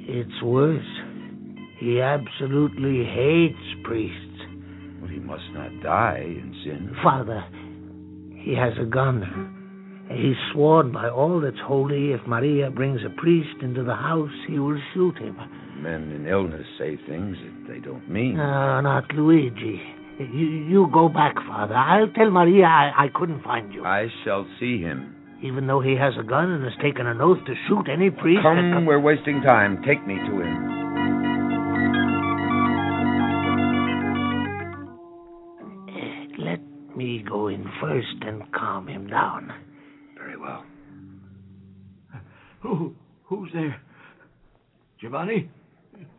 It's 0.07 0.43
worse. 0.43 0.87
He 1.79 2.01
absolutely 2.01 3.05
hates 3.05 3.85
priests. 3.85 4.41
Well, 5.01 5.11
he 5.11 5.19
must 5.21 5.45
not 5.53 5.71
die 5.83 6.25
in 6.25 6.55
sin. 6.65 6.97
Father, 7.03 7.45
he 8.43 8.55
has 8.55 8.73
a 8.81 8.87
gun. 8.87 9.55
He's 10.11 10.37
sworn 10.53 10.93
by 10.93 11.11
all 11.11 11.41
that's 11.41 11.61
holy 11.63 12.13
if 12.13 12.27
Maria 12.27 12.71
brings 12.71 13.01
a 13.05 13.11
priest 13.21 13.63
into 13.63 13.85
the 13.85 13.95
house, 13.95 14.33
he 14.49 14.59
will 14.59 14.81
shoot 14.95 15.19
him. 15.19 15.37
Men 15.79 16.11
in 16.13 16.27
illness 16.27 16.67
say 16.79 16.97
things 17.09 17.37
that 17.39 17.73
they 17.73 17.79
don't 17.79 18.09
mean. 18.11 18.37
No, 18.37 18.81
not 18.81 19.13
Luigi. 19.15 19.81
You, 20.19 20.27
you 20.27 20.91
go 20.93 21.09
back, 21.09 21.37
Father. 21.47 21.75
I'll 21.75 22.09
tell 22.09 22.31
Maria 22.31 22.65
I, 22.67 23.05
I 23.05 23.09
couldn't 23.15 23.43
find 23.45 23.73
you. 23.73 23.85
I 23.85 24.09
shall 24.25 24.47
see 24.59 24.81
him. 24.81 25.15
Even 25.43 25.69
though 25.69 25.81
he 25.81 25.95
has 25.95 26.15
a 26.19 26.25
gun 26.25 26.51
and 26.51 26.65
has 26.65 26.73
taken 26.83 27.07
an 27.07 27.21
oath 27.21 27.39
to 27.47 27.55
shoot 27.69 27.87
any 27.89 28.11
priest. 28.11 28.41
that 28.43 28.49
Come, 28.49 28.73
com- 28.75 28.87
we're 28.87 28.99
wasting 28.99 29.41
time. 29.43 29.81
Take 29.87 30.05
me 30.05 30.17
to 30.17 30.41
him. 30.41 30.79
Let 36.39 36.97
me 36.97 37.25
go 37.29 37.47
in 37.49 37.65
first 37.81 38.17
and 38.23 38.43
calm 38.53 38.89
him 38.89 39.07
down. 39.07 39.53
Very 40.17 40.37
well. 40.37 40.65
Who, 42.63 42.95
who's 43.25 43.51
there? 43.53 43.81
Giovanni? 45.01 45.49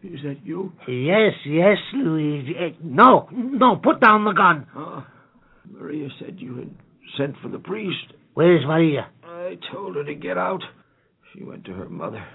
Is 0.01 0.21
that 0.23 0.37
you? 0.45 0.71
Yes, 0.87 1.33
yes, 1.45 1.77
Luigi. 1.93 2.53
Eh, 2.57 2.69
no, 2.81 3.27
no, 3.31 3.75
put 3.75 3.99
down 3.99 4.23
the 4.23 4.31
gun. 4.31 4.65
Maria 5.69 6.07
said 6.19 6.35
you 6.39 6.55
had 6.57 6.69
sent 7.17 7.35
for 7.41 7.49
the 7.49 7.59
priest. 7.59 8.13
Where's 8.33 8.65
Maria? 8.65 9.09
I 9.23 9.57
told 9.71 9.97
her 9.97 10.03
to 10.05 10.15
get 10.15 10.37
out. 10.37 10.61
She 11.33 11.43
went 11.43 11.65
to 11.65 11.73
her 11.73 11.89
mother. 11.89 12.25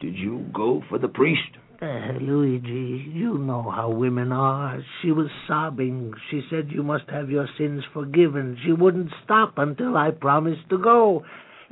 Did 0.00 0.16
you 0.16 0.46
go 0.52 0.82
for 0.88 0.98
the 0.98 1.08
priest? 1.08 1.40
Uh, 1.80 2.12
Luigi, 2.20 3.04
you 3.12 3.38
know 3.38 3.62
how 3.62 3.90
women 3.90 4.32
are. 4.32 4.82
She 5.02 5.12
was 5.12 5.28
sobbing. 5.46 6.12
She 6.30 6.42
said 6.50 6.70
you 6.70 6.82
must 6.82 7.04
have 7.10 7.30
your 7.30 7.48
sins 7.58 7.84
forgiven. 7.92 8.58
She 8.64 8.72
wouldn't 8.72 9.10
stop 9.24 9.54
until 9.56 9.96
I 9.96 10.10
promised 10.10 10.68
to 10.70 10.78
go. 10.78 11.24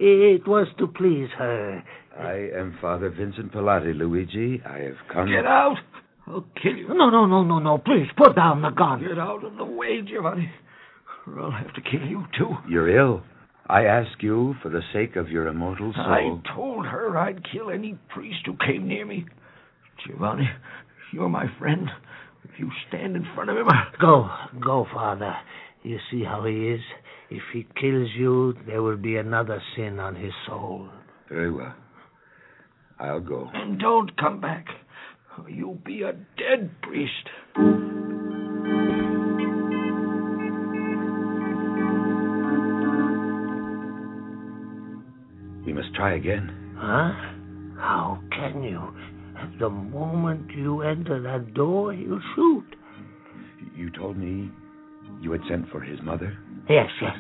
It 0.05 0.49
was 0.49 0.67
to 0.79 0.89
please 0.89 1.29
her. 1.39 1.81
I 2.19 2.59
am 2.59 2.77
Father 2.81 3.09
Vincent 3.09 3.53
Pallotti, 3.53 3.97
Luigi. 3.97 4.61
I 4.69 4.79
have 4.79 4.97
come. 5.13 5.29
Get 5.29 5.47
out! 5.47 5.77
I'll 6.27 6.45
kill 6.61 6.75
you. 6.75 6.89
No, 6.89 7.09
no, 7.09 7.27
no, 7.27 7.45
no, 7.45 7.61
no. 7.61 7.79
Please, 7.79 8.09
put 8.17 8.35
down 8.35 8.63
the 8.63 8.71
gun. 8.71 9.01
Get 9.01 9.17
out 9.17 9.45
of 9.45 9.57
the 9.57 9.65
way, 9.65 10.03
Giovanni, 10.03 10.51
or 11.25 11.41
I'll 11.41 11.53
have 11.53 11.73
to 11.75 11.81
kill 11.81 12.05
you, 12.05 12.25
too. 12.37 12.51
You're 12.69 12.99
ill. 12.99 13.23
I 13.69 13.85
ask 13.85 14.21
you 14.21 14.57
for 14.61 14.71
the 14.71 14.83
sake 14.93 15.15
of 15.15 15.29
your 15.29 15.47
immortal 15.47 15.93
soul. 15.95 16.05
I 16.05 16.53
told 16.53 16.85
her 16.85 17.17
I'd 17.17 17.41
kill 17.53 17.71
any 17.71 17.97
priest 18.13 18.41
who 18.45 18.57
came 18.67 18.89
near 18.89 19.07
me. 19.07 19.25
Giovanni, 20.05 20.51
you're 21.13 21.29
my 21.29 21.47
friend. 21.61 21.89
If 22.43 22.59
you 22.59 22.73
stand 22.89 23.15
in 23.15 23.25
front 23.37 23.51
of 23.51 23.57
him, 23.57 23.69
I... 23.69 23.85
Go, 24.01 24.29
go, 24.61 24.85
Father. 24.93 25.33
You 25.83 25.99
see 26.11 26.23
how 26.23 26.45
he 26.45 26.69
is? 26.69 26.81
If 27.31 27.43
he 27.53 27.67
kills 27.81 28.09
you, 28.17 28.55
there 28.67 28.83
will 28.83 28.97
be 28.97 29.17
another 29.17 29.61
sin 29.75 29.99
on 29.99 30.15
his 30.15 30.33
soul. 30.47 30.89
Very 31.29 31.51
well. 31.51 31.75
I'll 33.01 33.21
go. 33.21 33.51
And 33.53 33.81
don't 33.81 34.17
come 34.17 34.41
back. 34.41 34.67
You'll 35.49 35.75
be 35.85 36.03
a 36.03 36.13
dead 36.13 36.71
priest. 36.83 37.29
We 45.67 45.73
must 45.73 45.95
try 45.95 46.15
again. 46.15 46.77
Huh? 46.77 47.13
How 47.79 48.21
can 48.31 48.63
you? 48.63 48.81
At 49.37 49.59
the 49.59 49.71
moment 49.71 50.51
you 50.55 50.83
enter 50.83 51.21
that 51.23 51.55
door, 51.55 51.93
he'll 51.93 52.21
shoot. 52.37 52.67
You 53.75 53.91
told 53.91 54.17
me 54.17 54.51
you 55.23 55.33
had 55.33 55.41
sent 55.49 55.69
for 55.71 55.81
his 55.81 55.99
mother, 56.03 56.37
Yes, 56.69 56.91
yes. 57.01 57.17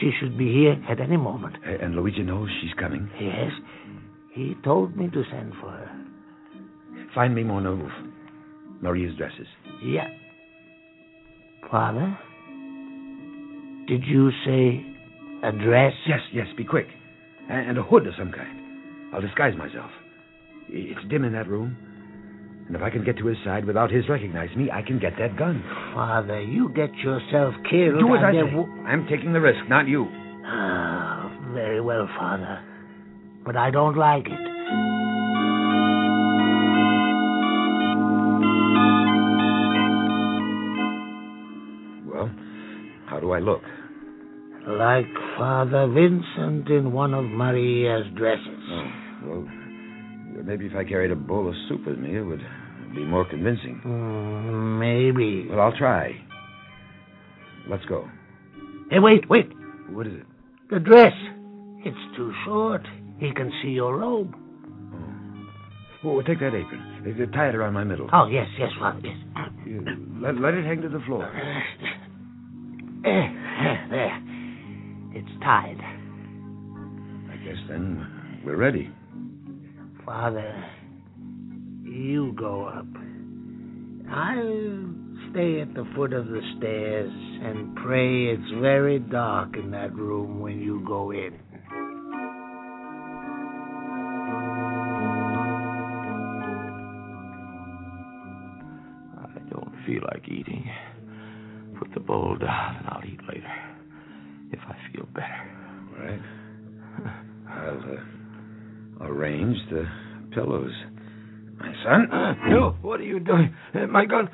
She 0.00 0.10
should 0.20 0.36
be 0.38 0.52
here 0.52 0.76
at 0.88 1.00
any 1.00 1.16
moment. 1.16 1.56
and 1.64 1.94
Luigi 1.96 2.22
knows 2.22 2.48
she's 2.60 2.74
coming. 2.78 3.08
Yes. 3.20 3.50
He 4.34 4.54
told 4.62 4.96
me 4.96 5.08
to 5.10 5.22
send 5.32 5.52
for 5.60 5.70
her. 5.70 5.90
Find 7.14 7.34
me 7.34 7.42
Mona 7.44 7.72
Roof. 7.72 7.92
Maria's 8.82 9.16
dresses. 9.16 9.46
Yeah. 9.82 10.08
Father? 11.70 12.16
Did 13.88 14.04
you 14.04 14.30
say 14.44 14.84
a 15.42 15.52
dress? 15.52 15.92
Yes, 16.06 16.20
yes, 16.32 16.46
be 16.56 16.64
quick. 16.64 16.86
And 17.48 17.78
a 17.78 17.82
hood 17.82 18.06
of 18.06 18.14
some 18.18 18.30
kind. 18.30 19.14
I'll 19.14 19.20
disguise 19.22 19.56
myself. 19.56 19.90
It's 20.68 21.00
dim 21.08 21.24
in 21.24 21.32
that 21.32 21.48
room. 21.48 21.76
And 22.68 22.76
if 22.76 22.82
I 22.82 22.90
can 22.90 23.02
get 23.02 23.16
to 23.18 23.26
his 23.26 23.38
side 23.44 23.64
without 23.64 23.90
his 23.90 24.06
recognizing 24.10 24.58
me, 24.58 24.70
I 24.70 24.82
can 24.82 24.98
get 24.98 25.14
that 25.18 25.36
gun. 25.38 25.62
Father, 25.94 26.40
you 26.42 26.68
get 26.74 26.94
yourself 26.96 27.54
killed. 27.68 27.98
Do 27.98 28.14
as 28.14 28.22
I 28.22 28.32
say. 28.32 28.54
wo- 28.54 28.68
I'm 28.86 29.06
taking 29.08 29.32
the 29.32 29.40
risk, 29.40 29.60
not 29.70 29.88
you. 29.88 30.06
Ah, 30.44 31.32
very 31.54 31.80
well, 31.80 32.06
Father. 32.18 32.60
But 33.44 33.56
I 33.56 33.70
don't 33.70 33.96
like 33.96 34.26
it. 34.26 34.48
Well, 42.06 42.30
how 43.06 43.20
do 43.20 43.32
I 43.32 43.38
look? 43.38 43.62
Like 44.66 45.06
Father 45.38 45.86
Vincent 45.88 46.68
in 46.68 46.92
one 46.92 47.14
of 47.14 47.24
Maria's 47.24 48.06
dresses. 48.16 48.64
Oh, 48.70 48.90
well, 49.24 49.48
maybe 50.44 50.66
if 50.66 50.74
I 50.74 50.84
carried 50.84 51.10
a 51.10 51.16
bowl 51.16 51.48
of 51.48 51.54
soup 51.68 51.86
with 51.86 51.98
me, 51.98 52.16
it 52.16 52.22
would 52.22 52.42
be 52.94 53.04
more 53.04 53.24
convincing. 53.28 53.80
Mm, 53.84 54.78
maybe. 54.78 55.48
Well, 55.48 55.60
I'll 55.60 55.76
try. 55.76 56.12
Let's 57.68 57.84
go. 57.86 58.08
Hey, 58.90 58.98
wait, 58.98 59.28
wait. 59.28 59.50
What 59.90 60.06
is 60.06 60.14
it? 60.14 60.26
The 60.70 60.78
dress. 60.80 61.12
It's 61.84 62.16
too 62.16 62.32
short. 62.44 62.82
He 63.18 63.32
can 63.34 63.52
see 63.62 63.68
your 63.70 63.96
robe. 63.98 64.34
Oh, 66.04 66.22
take 66.22 66.38
that 66.40 66.54
apron. 66.54 67.30
Tie 67.34 67.48
it 67.48 67.54
around 67.56 67.74
my 67.74 67.82
middle. 67.84 68.08
Oh, 68.12 68.26
yes, 68.26 68.46
yes, 68.58 68.70
Father, 68.78 69.00
yes. 69.02 69.16
You- 69.66 69.84
Let, 70.22 70.36
let 70.40 70.54
it 70.54 70.64
hang 70.64 70.80
to 70.82 70.88
the 70.88 71.00
floor. 71.00 71.24
Eh, 73.04 73.08
eh, 73.08 73.88
there. 73.90 74.22
It's 75.14 75.28
tied. 75.42 75.78
I 77.30 77.36
guess 77.44 77.56
then 77.68 78.40
we're 78.44 78.56
ready. 78.56 78.90
Father, 80.08 80.64
you 81.84 82.32
go 82.32 82.64
up. 82.64 82.86
I'll 84.10 84.94
stay 85.30 85.60
at 85.60 85.74
the 85.74 85.86
foot 85.94 86.14
of 86.14 86.28
the 86.28 86.40
stairs 86.56 87.12
and 87.12 87.76
pray 87.76 88.28
it's 88.28 88.50
very 88.58 89.00
dark 89.00 89.54
in 89.58 89.70
that 89.72 89.94
room 89.94 90.40
when 90.40 90.60
you 90.62 90.82
go 90.88 91.10
in. 91.10 91.38
I 99.18 99.38
don't 99.50 99.74
feel 99.84 100.00
like 100.10 100.26
eating. 100.26 100.70
Put 101.78 101.92
the 101.92 102.00
bowl 102.00 102.34
down 102.40 102.76
and 102.76 102.86
I'll 102.88 103.04
eat 103.04 103.20
later. 103.28 103.52
If 104.52 104.60
I 104.60 104.74
feel 104.90 105.06
better. 105.12 105.50
All 105.92 106.02
right. 106.02 106.22
I'll 107.50 107.92
uh, 107.92 108.17
arrange 109.00 109.56
the 109.70 109.84
pillows. 110.34 110.72
My 111.58 111.72
son? 111.84 112.10
Uh, 112.12 112.34
no, 112.48 112.76
what 112.82 113.00
are 113.00 113.04
you 113.04 113.20
doing? 113.20 113.54
Uh, 113.74 113.86
my 113.86 114.04
gun. 114.04 114.28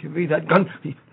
Give 0.00 0.12
me 0.12 0.26
that 0.26 0.48
gun. 0.48 0.66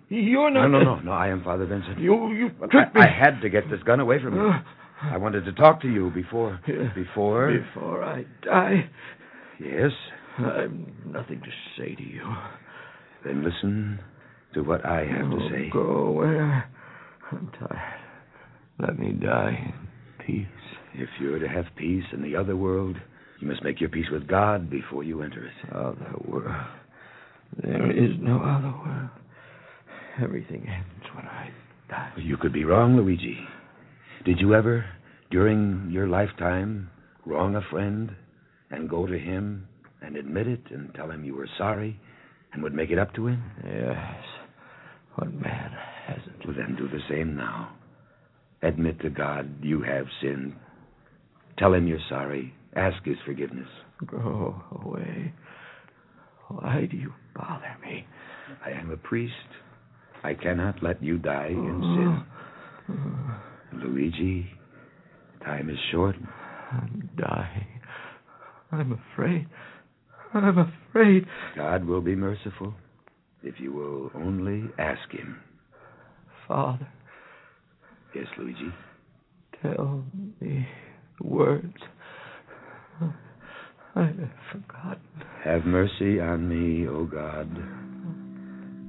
You're 0.10 0.50
not. 0.52 0.68
no, 0.68 0.80
no, 0.80 0.84
no. 0.96 1.00
no. 1.02 1.12
I 1.12 1.28
am 1.30 1.44
Father 1.44 1.66
Vincent. 1.66 2.00
You, 2.00 2.32
you 2.34 2.50
tricked 2.72 2.96
me. 2.96 3.02
I, 3.02 3.06
I 3.06 3.26
had 3.26 3.42
to 3.42 3.50
get 3.50 3.70
this 3.70 3.82
gun 3.84 4.00
away 4.00 4.22
from 4.22 4.36
you. 4.36 4.48
Uh, 4.50 4.62
I 5.02 5.18
wanted 5.18 5.46
to 5.46 5.54
talk 5.54 5.82
to 5.82 5.88
you 5.88 6.12
before. 6.12 6.60
Before? 6.96 7.52
Before 7.58 8.04
I 8.04 8.26
die, 8.44 8.90
Yes. 9.60 9.92
I've 10.38 10.72
nothing 11.06 11.42
to 11.42 11.52
say 11.78 11.96
to 11.96 12.04
you. 12.04 12.24
Then 13.26 13.44
listen 13.44 14.00
to 14.54 14.62
what 14.62 14.86
I 14.86 15.06
have 15.06 15.30
to 15.30 15.50
say. 15.52 15.70
Go 15.72 15.82
away. 15.82 16.28
I'm 17.32 17.52
tired. 17.60 18.00
Let 18.80 18.98
me 18.98 19.12
die 19.12 19.74
in 20.20 20.26
peace. 20.26 20.48
If 20.94 21.10
you're 21.20 21.40
to 21.40 21.48
have 21.48 21.66
peace 21.76 22.04
in 22.14 22.22
the 22.22 22.36
other 22.36 22.56
world, 22.56 22.98
you 23.40 23.48
must 23.48 23.64
make 23.64 23.80
your 23.80 23.90
peace 23.90 24.08
with 24.12 24.28
God 24.28 24.70
before 24.70 25.04
you 25.04 25.22
enter 25.22 25.46
it. 25.46 25.74
Other 25.74 26.16
world. 26.28 26.66
There 27.64 27.92
is 27.92 28.12
no 28.20 28.38
other 28.38 28.74
world. 28.86 29.10
Everything 30.22 30.68
ends 30.68 31.16
when 31.16 31.26
I 31.26 31.50
die. 31.90 32.12
You 32.18 32.38
could 32.38 32.54
be 32.54 32.66
wrong, 32.66 32.98
Luigi. 32.98 33.38
Did 34.26 34.40
you 34.40 34.54
ever, 34.54 34.86
during 35.32 35.90
your 35.92 36.08
lifetime, 36.08 36.90
wrong 37.26 37.56
a 37.56 37.62
friend 37.72 38.12
and 38.72 38.90
go 38.90 39.06
to 39.06 39.18
him 39.18 39.68
and 40.02 40.16
admit 40.16 40.48
it 40.48 40.64
and 40.72 40.94
tell 40.94 41.10
him 41.10 41.24
you 41.24 41.36
were 41.36 41.50
sorry 41.58 42.00
and 42.52 42.62
would 42.62 42.74
make 42.74 42.90
it 42.90 43.00
up 43.00 43.14
to 43.16 43.28
him? 43.28 43.44
Yes. 43.64 44.24
What 45.16 45.34
man 45.34 45.72
hasn't? 46.08 46.46
Well, 46.46 46.56
then 46.56 46.76
do 46.76 46.88
the 46.88 47.02
same 47.10 47.36
now. 47.36 47.76
Admit 48.62 49.00
to 49.02 49.10
God 49.10 49.64
you 49.64 49.82
have 49.82 50.06
sinned. 50.22 50.56
Tell 51.60 51.74
him 51.74 51.88
you're 51.88 52.00
sorry. 52.08 52.54
Ask 52.76 53.04
his 53.04 53.18
forgiveness. 53.26 53.68
Go 54.08 54.62
away. 54.84 55.34
Why 56.48 56.88
do 56.90 56.98
you 56.98 57.14
bother 57.36 57.76
me? 57.82 58.08
I 58.66 58.72
am 58.72 58.92
a 58.92 58.98
priest. 58.98 59.34
I 60.24 60.34
cannot 60.34 60.82
let 60.82 61.04
you 61.04 61.18
die 61.18 61.48
in 61.50 61.82
oh. 61.84 62.24
sin. 62.88 63.82
Luigi, 63.84 64.48
time 65.44 65.70
is 65.70 65.78
short. 65.92 66.16
I'm 66.72 67.10
dying. 67.18 67.82
I'm 68.72 69.00
afraid. 69.14 69.48
I'm 70.34 70.58
afraid. 70.58 71.26
God 71.56 71.86
will 71.86 72.02
be 72.02 72.16
merciful 72.16 72.74
if 73.44 73.56
you 73.60 73.74
will 73.74 74.12
only 74.16 74.64
ask 74.78 75.12
him. 75.12 75.40
Father, 76.48 76.88
Yes, 78.16 78.26
Luigi. 78.38 78.74
tell 79.62 80.04
me 80.42 80.68
words. 81.22 81.74
I 83.96 84.04
have 84.04 84.32
forgotten. 84.52 85.02
Have 85.44 85.66
mercy 85.66 86.20
on 86.20 86.48
me, 86.48 86.88
O 86.88 87.06
God, 87.06 87.50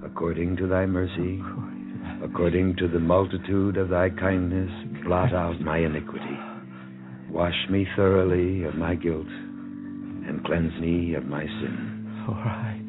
according 0.05 0.57
to 0.59 0.67
thy 0.67 0.87
mercy, 0.87 1.41
according 2.23 2.77
to 2.77 2.89
the 2.89 3.01
multitude 3.01 3.77
of 3.77 3.89
thy 3.89 4.11
kindness, 4.11 4.71
blot 5.05 5.33
out 5.35 5.61
my 5.61 5.79
iniquity. 5.79 6.39
Wash 7.31 7.69
me 7.71 7.87
thoroughly 7.97 8.65
of 8.65 8.75
my 8.75 8.95
guilt, 8.95 9.27
and 9.27 10.45
cleanse 10.45 10.79
me 10.81 11.15
of 11.15 11.25
my 11.25 11.45
sin. 11.45 12.23
For 12.27 12.35
I 12.35 12.81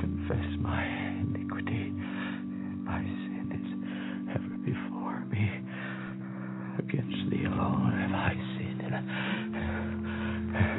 confess 0.00 0.46
my 0.60 0.84
iniquity. 1.22 1.92
My 2.84 3.00
sin 3.02 3.50
is 3.54 3.68
ever 4.34 4.56
before 4.64 5.24
me. 5.30 5.62
Against 6.78 7.30
thee 7.30 7.44
alone 7.46 7.92
have 7.92 7.96
I 7.96 8.02
sinned. 8.02 8.05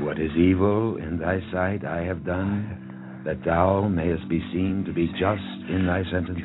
What 0.04 0.20
is 0.20 0.32
evil 0.38 0.98
in 0.98 1.20
thy 1.20 1.40
sight 1.52 1.86
I 1.86 2.04
have 2.04 2.26
done, 2.26 3.22
that 3.26 3.44
thou 3.46 3.88
mayest 3.88 4.28
be 4.30 4.40
seen 4.52 4.84
to 4.86 4.94
be 4.94 5.08
just 5.20 5.70
in 5.70 5.86
thy 5.86 6.04
sentence, 6.12 6.40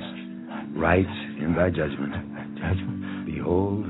right 0.76 1.06
in 1.40 1.54
thy 1.56 1.70
judgment. 1.70 2.14
Behold, 3.26 3.86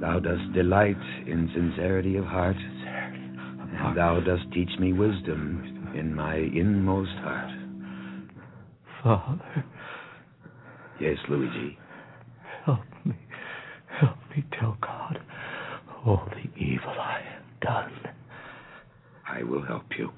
thou 0.00 0.20
dost 0.20 0.52
delight 0.54 0.96
in 1.26 1.50
sincerity 1.54 2.16
of 2.16 2.24
heart, 2.24 2.56
and 2.56 3.96
thou 3.96 4.20
dost 4.20 4.44
teach 4.52 4.70
me 4.78 4.92
wisdom 4.92 5.92
in 5.96 6.14
my 6.14 6.36
inmost 6.36 7.16
heart. 7.22 7.50
Father, 9.02 9.64
Yes, 11.00 11.18
Luigi. 11.28 11.78
help 12.64 12.80
me. 13.04 13.14
Help 14.00 14.16
me 14.34 14.44
tell 14.58 14.76
God 14.80 14.95
all 16.06 16.22
the 16.30 16.62
evil 16.62 16.90
I 16.90 17.20
have 17.20 17.60
done. 17.60 17.92
I 19.28 19.42
will 19.42 19.62
help 19.62 19.98
you. 19.98 20.12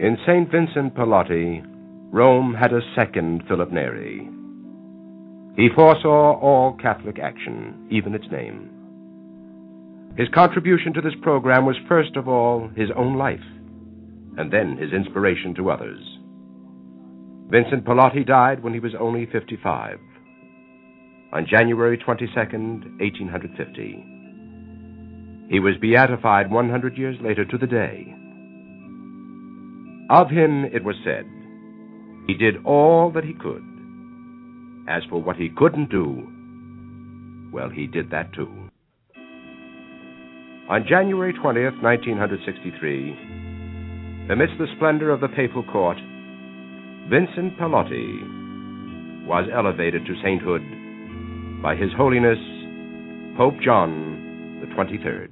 In 0.00 0.16
St. 0.26 0.50
Vincent 0.50 0.94
Pallotti, 0.94 1.62
Rome 2.10 2.54
had 2.54 2.72
a 2.72 2.80
second 2.96 3.44
Philip 3.46 3.70
Neri. 3.70 4.28
He 5.56 5.68
foresaw 5.74 6.38
all 6.40 6.76
Catholic 6.80 7.18
action, 7.18 7.88
even 7.90 8.14
its 8.14 8.24
name. 8.30 8.70
His 10.16 10.28
contribution 10.34 10.92
to 10.94 11.00
this 11.00 11.14
program 11.22 11.66
was 11.66 11.76
first 11.88 12.16
of 12.16 12.28
all 12.28 12.68
his 12.74 12.90
own 12.96 13.16
life, 13.16 13.44
and 14.38 14.50
then 14.52 14.76
his 14.76 14.92
inspiration 14.92 15.54
to 15.56 15.70
others. 15.70 16.00
Vincent 17.50 17.84
Pallotti 17.84 18.26
died 18.26 18.62
when 18.62 18.72
he 18.72 18.80
was 18.80 18.94
only 18.98 19.26
55, 19.26 19.98
on 21.32 21.46
January 21.46 21.98
22nd, 21.98 22.98
1850. 23.00 24.04
He 25.50 25.60
was 25.60 25.76
beatified 25.80 26.50
100 26.50 26.96
years 26.96 27.16
later 27.22 27.44
to 27.44 27.58
the 27.58 27.66
day. 27.66 28.14
Of 30.08 30.30
him 30.30 30.64
it 30.64 30.82
was 30.84 30.96
said, 31.04 31.26
he 32.26 32.34
did 32.34 32.64
all 32.64 33.10
that 33.12 33.24
he 33.24 33.34
could. 33.34 33.71
As 34.88 35.02
for 35.08 35.22
what 35.22 35.36
he 35.36 35.48
couldn't 35.48 35.90
do, 35.90 36.26
well, 37.52 37.68
he 37.68 37.86
did 37.86 38.10
that 38.10 38.32
too. 38.32 38.50
On 40.68 40.84
January 40.88 41.32
20th, 41.32 41.80
1963, 41.82 44.28
amidst 44.30 44.58
the 44.58 44.66
splendor 44.76 45.10
of 45.10 45.20
the 45.20 45.28
papal 45.28 45.62
court, 45.64 45.98
Vincent 47.10 47.58
Pallotti 47.58 49.26
was 49.26 49.48
elevated 49.52 50.06
to 50.06 50.14
sainthood 50.22 50.62
by 51.62 51.76
His 51.76 51.90
Holiness 51.96 52.38
Pope 53.36 53.60
John 53.62 54.60
the 54.60 54.66
23rd. 54.74 55.31